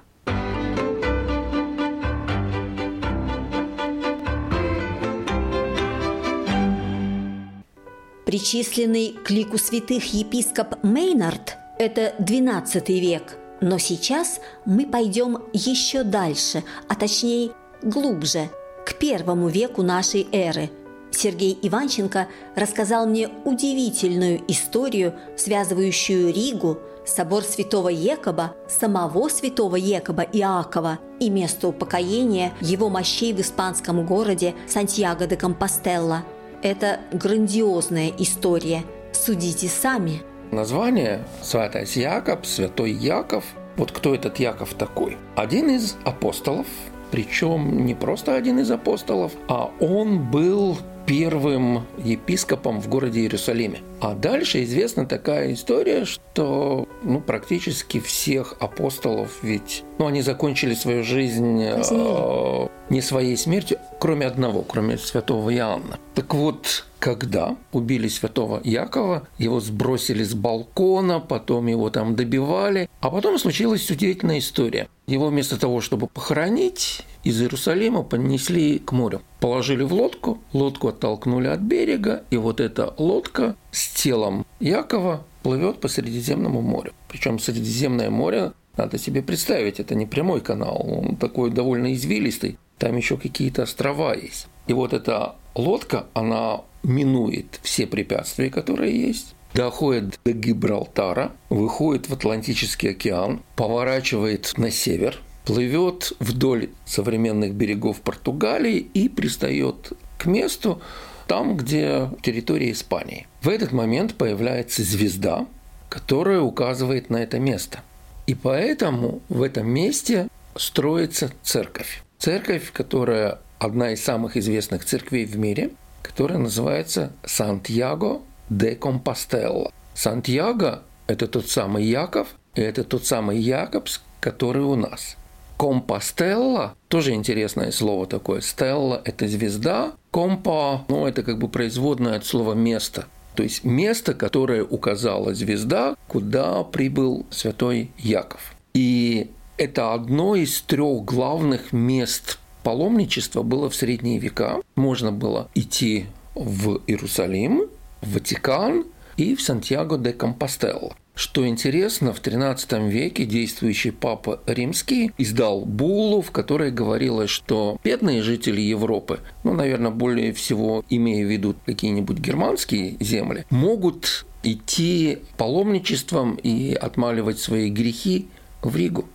Причисленный 8.26 9.16
к 9.24 9.30
лику 9.30 9.60
святых 9.60 10.12
епископ 10.14 10.84
Мейнард– 10.84 11.58
это 11.78 12.16
XII 12.18 13.00
век. 13.00 13.38
Но 13.62 13.78
сейчас 13.78 14.40
мы 14.66 14.88
пойдем 14.88 15.44
еще 15.54 16.04
дальше, 16.04 16.64
а 16.88 16.96
точнее 16.96 17.52
глубже, 17.84 18.50
к 18.84 18.96
первому 18.96 19.48
веку 19.48 19.84
нашей 19.84 20.28
эры. 20.32 20.72
Сергей 21.12 21.58
Иванченко 21.62 22.28
рассказал 22.56 23.06
мне 23.06 23.30
удивительную 23.46 24.42
историю, 24.48 25.14
связывающую 25.38 26.34
Ригу, 26.34 26.80
собор 27.06 27.44
святого 27.44 27.90
Екоба, 27.90 28.56
самого 28.68 29.30
святого 29.30 29.76
Екоба 29.76 30.24
Иакова 30.24 30.98
и 31.20 31.30
место 31.30 31.68
упокоения 31.68 32.54
его 32.60 32.90
мощей 32.90 33.34
в 33.34 33.40
испанском 33.40 34.04
городе 34.04 34.56
Сантьяго 34.68 35.28
де 35.28 35.36
Компостелла– 35.36 36.26
это 36.66 37.00
грандиозная 37.12 38.12
история. 38.18 38.84
Судите 39.14 39.68
сами. 39.68 40.24
Название 40.52 41.24
Святой 41.44 41.86
Яков, 41.96 42.40
Святой 42.44 42.92
Яков. 42.92 43.44
Вот 43.78 43.92
кто 43.92 44.16
этот 44.16 44.40
Яков 44.40 44.74
такой? 44.74 45.18
Один 45.36 45.70
из 45.70 45.96
апостолов, 46.06 46.66
причем 47.12 47.86
не 47.86 47.94
просто 47.94 48.36
один 48.36 48.58
из 48.58 48.72
апостолов, 48.72 49.32
а 49.48 49.70
он 49.80 50.32
был 50.32 50.80
первым 51.06 51.86
епископом 51.98 52.82
в 52.82 52.88
городе 52.88 53.22
Иерусалиме. 53.22 53.80
А 54.00 54.14
дальше 54.14 54.64
известна 54.64 55.06
такая 55.06 55.54
история, 55.54 56.06
что 56.06 56.88
ну, 57.04 57.22
практически 57.22 58.00
всех 58.00 58.56
апостолов, 58.60 59.40
ведь 59.42 59.84
ну, 59.98 60.08
они 60.08 60.22
закончили 60.22 60.74
свою 60.74 61.04
жизнь 61.04 61.62
э, 61.62 62.68
не 62.90 63.02
своей 63.02 63.38
смертью, 63.38 63.80
кроме 64.00 64.26
одного, 64.26 64.62
кроме 64.64 64.98
святого 64.98 65.54
Иоанна. 65.54 66.00
Так 66.14 66.34
вот, 66.34 66.86
когда 67.00 67.56
убили 67.72 68.08
святого 68.08 68.60
Якова, 68.64 69.28
его 69.38 69.60
сбросили 69.60 70.24
с 70.24 70.34
балкона, 70.34 71.20
потом 71.20 71.68
его 71.68 71.90
там 71.90 72.16
добивали, 72.16 72.90
а 73.00 73.10
потом 73.10 73.38
случилась 73.38 73.90
удивительная 73.90 74.40
история. 74.40 74.88
Его 75.08 75.28
вместо 75.28 75.60
того, 75.60 75.82
чтобы 75.82 76.08
похоронить, 76.08 77.02
из 77.24 77.40
Иерусалима 77.40 78.04
понесли 78.04 78.80
к 78.80 78.92
морю. 78.92 79.22
Положили 79.40 79.84
в 79.84 79.94
лодку, 79.94 80.40
лодку 80.52 80.88
оттолкнули 80.88 81.48
от 81.48 81.60
берега, 81.60 82.24
и 82.32 82.38
вот 82.38 82.60
эта 82.60 82.94
лодка 82.98 83.56
с 83.72 83.88
телом 83.90 84.46
Якова 84.60 85.24
плывет 85.44 85.80
по 85.80 85.88
Средиземному 85.88 86.62
морю. 86.62 86.94
Причем 87.08 87.38
Средиземное 87.38 88.10
море, 88.10 88.54
надо 88.78 88.98
себе 88.98 89.22
представить, 89.22 89.80
это 89.80 89.94
не 89.94 90.08
прямой 90.08 90.42
канал, 90.42 90.84
он 90.88 91.18
такой 91.18 91.52
довольно 91.52 91.94
извилистый, 91.94 92.58
там 92.80 92.98
еще 92.98 93.18
какие-то 93.18 93.64
острова 93.64 94.16
есть. 94.16 94.48
И 94.66 94.74
вот 94.74 94.94
эта 94.94 95.36
лодка, 95.54 96.08
она 96.14 96.62
минует 96.82 97.60
все 97.62 97.86
препятствия, 97.86 98.50
которые 98.50 99.08
есть, 99.08 99.35
доходит 99.56 100.20
до 100.26 100.34
Гибралтара, 100.34 101.32
выходит 101.50 102.10
в 102.10 102.14
Атлантический 102.14 102.92
океан, 102.92 103.42
поворачивает 103.56 104.54
на 104.58 104.70
север, 104.70 105.18
плывет 105.46 106.14
вдоль 106.20 106.70
современных 106.86 107.54
берегов 107.54 108.02
Португалии 108.02 108.78
и 108.78 109.08
пристает 109.10 109.94
к 110.18 110.26
месту, 110.26 110.82
там, 111.28 111.58
где 111.58 112.10
территория 112.22 112.72
Испании. 112.72 113.28
В 113.42 113.50
этот 113.50 113.72
момент 113.72 114.16
появляется 114.16 114.84
звезда, 114.84 115.48
которая 115.90 116.42
указывает 116.42 117.10
на 117.10 117.18
это 117.18 117.40
место. 117.40 117.80
И 118.28 118.36
поэтому 118.36 119.22
в 119.30 119.42
этом 119.42 119.68
месте 119.68 120.28
строится 120.56 121.32
церковь. 121.44 122.04
Церковь, 122.20 122.72
которая 122.72 123.40
одна 123.60 123.92
из 123.92 124.04
самых 124.04 124.36
известных 124.36 124.84
церквей 124.84 125.26
в 125.26 125.38
мире, 125.38 125.72
которая 126.02 126.40
называется 126.40 127.14
Сантьяго 127.24 128.22
де 128.50 128.76
Компостелло. 128.76 129.72
Сантьяго– 129.94 130.84
это 131.08 131.28
тот 131.28 131.50
самый 131.50 131.86
Яков, 131.86 132.28
и 132.56 132.62
это 132.62 132.84
тот 132.84 133.06
самый 133.06 133.38
Якобс, 133.40 134.02
который 134.20 134.64
у 134.64 134.76
нас. 134.76 135.18
Компостелла– 135.58 136.76
тоже 136.90 137.14
интересное 137.14 137.72
слово 137.72 138.08
такое. 138.08 138.42
Стелла– 138.42 139.02
это 139.06 139.28
звезда, 139.28 139.94
компа– 140.12 140.84
ну, 140.90 141.08
это 141.08 141.24
как 141.24 141.38
бы 141.40 141.48
производное 141.48 142.18
от 142.18 142.26
слова 142.26 142.54
«место». 142.54 143.06
То 143.36 143.44
есть 143.44 143.64
место, 143.66 144.14
которое 144.14 144.64
указала 144.64 145.34
звезда, 145.34 145.96
куда 146.08 146.64
прибыл 146.64 147.26
святой 147.30 147.92
Яков. 147.98 148.56
И 148.74 149.30
это 149.58 149.94
одно 149.94 150.36
из 150.36 150.62
трех 150.62 151.04
главных 151.04 151.74
мест 151.74 152.40
паломничества 152.64 153.44
было 153.44 153.70
в 153.70 153.76
средние 153.76 154.20
века. 154.20 154.62
Можно 154.76 155.12
было 155.12 155.50
идти 155.54 156.06
в 156.34 156.82
Иерусалим, 156.88 157.70
в 158.02 158.14
Ватикан 158.14 158.86
и 159.18 159.36
в 159.36 159.42
Сантьяго 159.42 159.98
де 159.98 160.14
Компостелло. 160.14 160.96
Что 161.16 161.48
интересно, 161.48 162.12
в 162.14 162.22
XIII 162.22 162.90
веке 162.90 163.26
действующий 163.26 163.92
папа 163.92 164.42
римский 164.46 165.14
издал 165.18 165.64
буллу, 165.64 166.22
в 166.22 166.32
которой 166.32 166.72
говорилось, 166.72 167.30
что 167.30 167.80
бедные 167.86 168.22
жители 168.22 168.60
Европы, 168.60 169.22
ну, 169.46 169.54
наверное, 169.54 169.92
более 169.92 170.34
всего 170.34 170.84
имея 170.90 171.26
в 171.26 171.32
виду 171.32 171.56
какие-нибудь 171.66 172.18
германские 172.18 172.98
земли, 173.00 173.46
могут 173.50 174.26
идти 174.44 175.20
паломничеством 175.38 176.36
и 176.36 176.74
отмаливать 176.74 177.40
свои 177.40 177.70
грехи 177.70 178.28
в 178.62 178.76
Ригу 178.76 179.06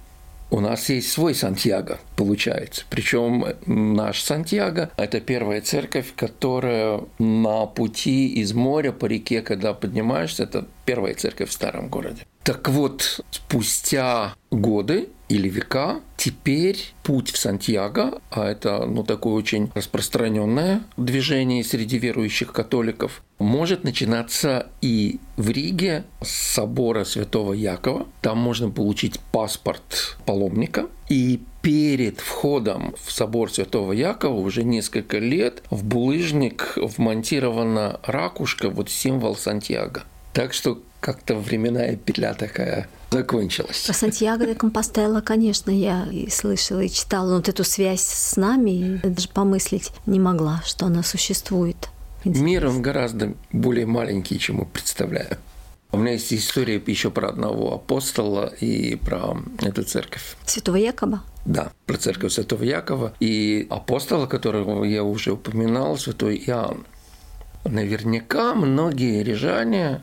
у 0.51 0.61
нас 0.61 0.89
есть 0.89 1.11
свой 1.13 1.35
Сантьяго, 1.35 2.01
получается. 2.17 2.85
Причем 2.91 3.45
наш 3.67 4.23
Сантьяго– 4.23 4.91
это 4.97 5.21
первая 5.21 5.61
церковь, 5.61 6.13
которая 6.17 7.01
на 7.19 7.67
пути 7.67 8.29
из 8.35 8.53
моря 8.53 8.93
по 8.93 9.07
реке, 9.07 9.43
когда 9.43 9.73
поднимаешься, 9.73 10.43
это 10.43 10.67
первая 10.85 11.15
церковь 11.15 11.51
в 11.51 11.53
старом 11.53 11.89
городе. 11.89 12.27
Так 12.43 12.69
вот, 12.69 13.21
спустя 13.31 14.35
годы 14.51 15.09
или 15.31 15.49
века, 15.49 16.01
теперь 16.17 16.93
путь 17.05 17.31
в 17.31 17.39
Сантьяго, 17.39 18.21
а 18.31 18.51
это 18.51 18.85
ну, 18.85 19.05
такое 19.05 19.35
очень 19.35 19.71
распространенное 19.75 20.83
движение 20.97 21.63
среди 21.63 21.99
верующих 21.99 22.53
католиков, 22.53 23.23
может 23.39 23.85
начинаться 23.85 24.67
и 24.83 25.21
в 25.37 25.49
Риге 25.49 26.05
с 26.21 26.31
собора 26.31 27.05
Святого 27.05 27.53
Якова. 27.53 28.09
Там 28.23 28.39
можно 28.39 28.71
получить 28.71 29.21
паспорт 29.33 30.19
паломника. 30.27 30.87
И 31.09 31.41
перед 31.63 32.21
входом 32.21 32.95
в 33.03 33.13
собор 33.13 33.53
Святого 33.53 33.93
Якова 33.93 34.35
уже 34.35 34.65
несколько 34.65 35.19
лет 35.19 35.63
в 35.71 35.85
булыжник 35.85 36.77
вмонтирована 36.77 38.01
ракушка, 38.03 38.69
вот 38.69 38.91
символ 38.91 39.37
Сантьяго. 39.37 40.03
Так 40.33 40.53
что 40.53 40.83
как-то 41.01 41.35
временная 41.35 41.97
петля 41.97 42.35
такая 42.35 42.89
закончилась. 43.11 43.85
Про 43.87 43.95
Сантьяго 43.95 44.47
де 44.47 44.55
Компостелло, 44.55 45.21
конечно, 45.21 45.71
я 45.71 46.07
и 46.11 46.31
слышала, 46.31 46.81
и 46.81 46.89
читала, 46.89 47.31
но 47.31 47.37
вот 47.37 47.49
эту 47.49 47.65
связь 47.65 48.03
с 48.03 48.37
нами 48.37 49.01
даже 49.03 49.29
помыслить 49.29 49.91
не 50.07 50.21
могла, 50.21 50.63
что 50.65 50.87
она 50.87 51.03
существует. 51.03 51.89
Интересно. 52.25 52.45
Мир 52.45 52.71
гораздо 52.81 53.35
более 53.53 53.87
маленький, 53.87 54.39
чем 54.39 54.57
мы 54.57 54.67
представляем. 54.67 55.39
У 55.93 55.99
меня 55.99 56.13
есть 56.13 56.33
история 56.33 56.81
еще 56.87 57.11
про 57.11 57.31
одного 57.31 57.75
апостола 57.75 58.53
и 58.61 58.95
про 58.95 59.37
эту 59.61 59.83
церковь. 59.83 60.37
Святого 60.47 60.77
Якова? 60.77 61.23
Да, 61.47 61.73
про 61.87 61.97
церковь 61.97 62.33
Святого 62.33 62.63
Якова 62.63 63.15
и 63.19 63.67
апостола, 63.71 64.27
которого 64.27 64.85
я 64.85 65.03
уже 65.03 65.33
упоминал, 65.33 65.99
святой 65.99 66.37
Иоанн. 66.47 66.87
Наверняка 67.65 68.55
многие 68.55 69.23
рижане 69.25 70.01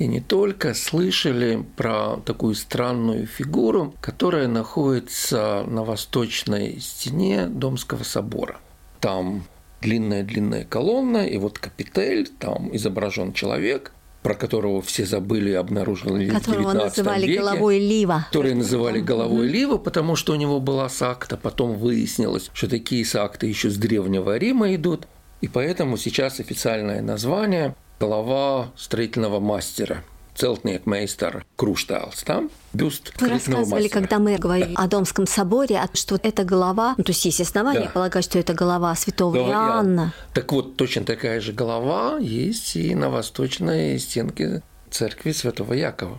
и 0.00 0.06
не 0.06 0.20
только 0.20 0.72
слышали 0.72 1.62
про 1.76 2.16
такую 2.24 2.54
странную 2.54 3.26
фигуру, 3.26 3.94
которая 4.00 4.48
находится 4.48 5.62
на 5.66 5.84
восточной 5.84 6.80
стене 6.80 7.46
Домского 7.46 8.02
собора. 8.02 8.56
Там 9.00 9.44
длинная-длинная 9.82 10.64
колонна, 10.64 11.26
и 11.26 11.36
вот 11.36 11.58
капитель, 11.58 12.26
там 12.26 12.74
изображен 12.74 13.34
человек, 13.34 13.92
про 14.22 14.34
которого 14.34 14.80
все 14.80 15.04
забыли 15.04 15.50
и 15.50 15.54
обнаружили 15.54 16.30
Которого 16.30 16.70
в 16.70 16.74
называли 16.74 17.26
веке, 17.26 17.40
головой 17.40 17.78
Лива. 17.78 18.24
Который 18.28 18.54
называли 18.54 19.00
головой 19.00 19.48
mm-hmm. 19.48 19.52
Лива, 19.52 19.76
потому 19.76 20.16
что 20.16 20.32
у 20.32 20.36
него 20.36 20.60
была 20.60 20.88
сакта. 20.88 21.36
Потом 21.36 21.74
выяснилось, 21.74 22.50
что 22.54 22.70
такие 22.70 23.04
сакты 23.04 23.48
еще 23.48 23.68
с 23.68 23.76
Древнего 23.76 24.38
Рима 24.38 24.74
идут. 24.74 25.06
И 25.42 25.48
поэтому 25.48 25.98
сейчас 25.98 26.40
официальное 26.40 27.02
название 27.02 27.74
голова 28.00 28.72
строительного 28.76 29.38
мастера. 29.40 30.02
Целтнекмейстер 30.34 31.44
Крушталс, 31.56 32.22
там 32.22 32.50
бюст 32.72 33.12
Вы 33.20 33.28
рассказывали, 33.28 33.82
мастера. 33.82 34.00
когда 34.00 34.18
мы 34.18 34.38
говорили 34.38 34.72
о 34.74 34.86
Домском 34.86 35.26
соборе, 35.26 35.82
что 35.92 36.18
это 36.22 36.44
голова, 36.44 36.94
ну, 36.96 37.04
то 37.04 37.10
есть 37.10 37.24
есть 37.26 37.42
основания 37.42 37.80
да. 37.80 37.90
полагать, 37.90 38.24
что 38.24 38.38
это 38.38 38.54
голова 38.54 38.94
святого 38.94 39.34
Голова 39.34 39.52
Иоанна. 39.52 40.14
Так 40.32 40.50
вот, 40.52 40.76
точно 40.76 41.04
такая 41.04 41.40
же 41.40 41.52
голова 41.52 42.16
есть 42.18 42.74
и 42.76 42.94
на 42.94 43.10
восточной 43.10 43.98
стенке 43.98 44.62
церкви 44.90 45.32
святого 45.32 45.74
Якова. 45.74 46.18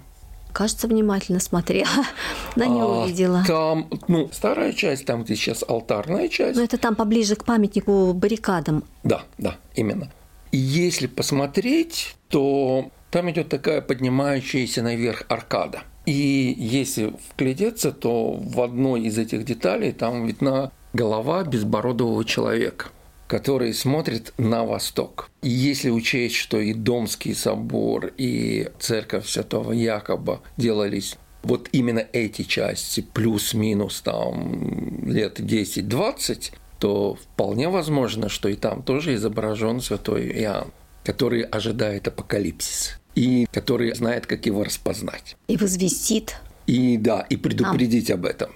Кажется, 0.53 0.87
внимательно 0.87 1.39
смотрела, 1.39 2.05
но 2.55 2.65
не 2.65 2.81
а, 2.81 2.85
увидела. 2.85 3.43
Там, 3.47 3.89
ну, 4.07 4.29
старая 4.31 4.73
часть, 4.73 5.05
там 5.05 5.23
где 5.23 5.35
сейчас 5.35 5.63
алтарная 5.67 6.27
часть. 6.27 6.57
Но 6.57 6.63
это 6.63 6.77
там 6.77 6.95
поближе 6.95 7.35
к 7.35 7.45
памятнику 7.45 8.13
баррикадам. 8.13 8.83
Да, 9.03 9.23
да, 9.39 9.55
именно. 9.73 10.11
И 10.51 10.57
если 10.57 11.07
посмотреть, 11.07 12.15
то 12.27 12.91
там 13.09 13.29
идет 13.31 13.49
такая 13.49 13.81
поднимающаяся 13.81 14.81
наверх 14.81 15.23
аркада. 15.29 15.83
И 16.05 16.55
если 16.57 17.13
вглядеться, 17.33 17.91
то 17.91 18.31
в 18.33 18.61
одной 18.61 19.03
из 19.03 19.17
этих 19.17 19.45
деталей 19.45 19.91
там 19.91 20.25
видна 20.25 20.71
голова 20.93 21.43
безбородового 21.43 22.25
человека 22.25 22.87
который 23.27 23.73
смотрит 23.73 24.33
на 24.37 24.65
восток. 24.65 25.29
И 25.41 25.47
если 25.47 25.89
учесть, 25.89 26.35
что 26.35 26.59
и 26.59 26.73
Домский 26.73 27.33
собор, 27.33 28.11
и 28.17 28.67
церковь 28.77 29.25
Святого 29.25 29.71
Якоба 29.71 30.41
делались 30.57 31.15
вот 31.41 31.69
именно 31.71 32.05
эти 32.11 32.41
части 32.41 32.99
плюс-минус 32.99 34.01
там 34.01 35.09
лет 35.09 35.39
10-20, 35.39 36.51
то 36.81 37.13
вполне 37.13 37.69
возможно, 37.69 38.27
что 38.27 38.49
и 38.49 38.55
там 38.55 38.81
тоже 38.81 39.13
изображен 39.13 39.81
святой 39.81 40.31
Иоанн, 40.41 40.71
который 41.03 41.43
ожидает 41.43 42.07
апокалипсис 42.07 42.99
и 43.13 43.45
который 43.51 43.93
знает, 43.93 44.25
как 44.25 44.47
его 44.47 44.63
распознать. 44.63 45.37
И 45.47 45.57
возвестит. 45.57 46.37
И 46.65 46.97
да, 46.97 47.21
и 47.21 47.37
предупредить 47.37 48.09
Нам. 48.09 48.17
об 48.17 48.25
этом. 48.25 48.49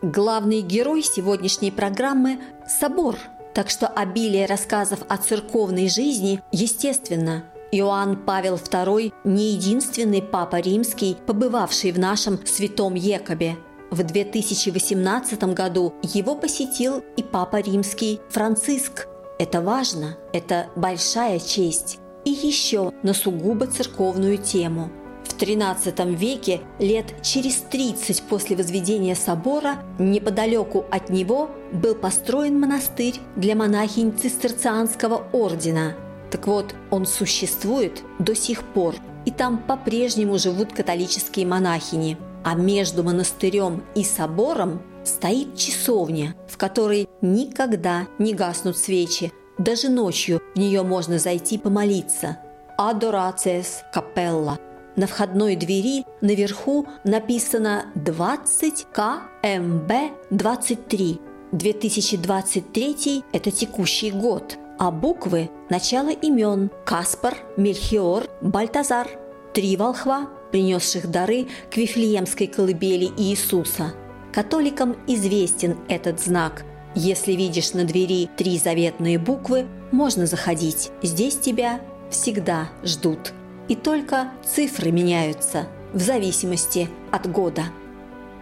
Главный 0.00 0.62
герой 0.62 1.02
сегодняшней 1.02 1.70
программы– 1.70 2.38
собор. 2.80 3.18
Так 3.52 3.68
что 3.68 3.86
обилие 3.86 4.46
рассказов 4.46 5.00
о 5.10 5.18
церковной 5.18 5.90
жизни 5.90 6.40
естественно– 6.50 7.44
Иоанн 7.70 8.16
Павел 8.16 8.54
II 8.56 9.12
не 9.24 9.52
единственный 9.52 10.22
папа 10.22 10.56
римский, 10.56 11.16
побывавший 11.26 11.92
в 11.92 11.98
нашем 11.98 12.38
святом 12.46 12.94
Екобе. 12.94 13.56
В 13.90 14.02
2018 14.02 15.42
году 15.54 15.94
его 16.02 16.34
посетил 16.34 17.02
и 17.16 17.22
Папа 17.22 17.60
Римский 17.60 18.20
Франциск. 18.28 19.06
Это 19.38 19.62
важно, 19.62 20.16
это 20.32 20.66
большая 20.76 21.38
честь. 21.38 21.98
И 22.24 22.30
еще 22.30 22.92
на 23.02 23.14
сугубо 23.14 23.66
церковную 23.66 24.36
тему. 24.36 24.90
В 25.24 25.40
XIII 25.40 26.14
веке, 26.14 26.60
лет 26.78 27.14
через 27.22 27.56
30 27.56 28.22
после 28.24 28.56
возведения 28.56 29.14
собора, 29.14 29.76
неподалеку 29.98 30.84
от 30.90 31.10
него 31.10 31.50
был 31.72 31.94
построен 31.94 32.58
монастырь 32.58 33.20
для 33.36 33.54
монахинь 33.54 34.16
цистерцианского 34.16 35.28
ордена. 35.32 35.94
Так 36.30 36.46
вот, 36.46 36.74
он 36.90 37.06
существует 37.06 38.02
до 38.18 38.34
сих 38.34 38.62
пор, 38.62 38.94
и 39.24 39.30
там 39.30 39.58
по-прежнему 39.58 40.38
живут 40.38 40.72
католические 40.72 41.46
монахини. 41.46 42.16
А 42.44 42.54
между 42.54 43.02
монастырем 43.02 43.82
и 43.94 44.04
собором 44.04 44.80
стоит 45.04 45.56
часовня, 45.56 46.34
в 46.48 46.56
которой 46.56 47.08
никогда 47.20 48.06
не 48.18 48.34
гаснут 48.34 48.76
свечи. 48.76 49.32
Даже 49.58 49.88
ночью 49.88 50.40
в 50.54 50.58
нее 50.58 50.82
можно 50.82 51.18
зайти 51.18 51.58
помолиться. 51.58 52.38
Адорациес 52.76 53.82
капелла. 53.92 54.58
На 54.96 55.06
входной 55.06 55.56
двери 55.56 56.04
наверху 56.20 56.86
написано 57.04 57.86
20 57.94 58.86
КМБ 58.92 59.92
23. 60.30 61.20
2023– 61.52 63.24
это 63.32 63.50
текущий 63.50 64.10
год, 64.10 64.58
а 64.78 64.90
буквы– 64.90 65.50
начало 65.70 66.10
имен 66.10 66.70
Каспар, 66.84 67.36
Мельхиор, 67.56 68.28
Бальтазар. 68.40 69.08
Три 69.52 69.76
волхва, 69.76 70.28
принесших 70.52 71.10
дары 71.10 71.48
к 71.70 71.76
Вифлеемской 71.76 72.46
колыбели 72.46 73.10
Иисуса. 73.16 73.94
Католикам 74.32 74.96
известен 75.06 75.78
этот 75.88 76.20
знак. 76.20 76.64
Если 76.94 77.32
видишь 77.32 77.74
на 77.74 77.84
двери 77.84 78.30
три 78.36 78.58
заветные 78.58 79.18
буквы, 79.18 79.66
можно 79.90 80.26
заходить. 80.26 80.90
Здесь 81.02 81.36
тебя 81.38 81.80
всегда 82.10 82.68
ждут. 82.84 83.32
И 83.68 83.74
только 83.74 84.30
цифры 84.46 84.92
меняются 84.92 85.66
в 85.92 86.00
зависимости 86.00 86.88
от 87.10 87.30
года. 87.30 87.64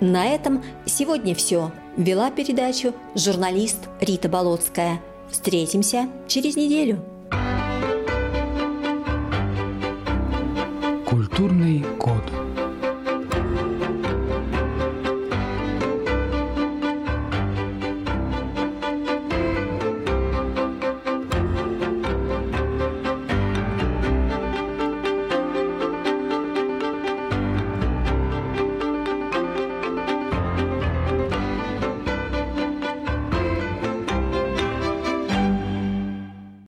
На 0.00 0.26
этом 0.26 0.62
сегодня 0.84 1.34
все. 1.34 1.72
Вела 1.96 2.30
передачу 2.30 2.92
журналист 3.14 3.88
Рита 4.00 4.28
Болотская. 4.28 5.00
Встретимся 5.36 6.08
через 6.26 6.56
неделю. 6.56 7.04
Культурный 11.04 11.84
код. 11.98 12.22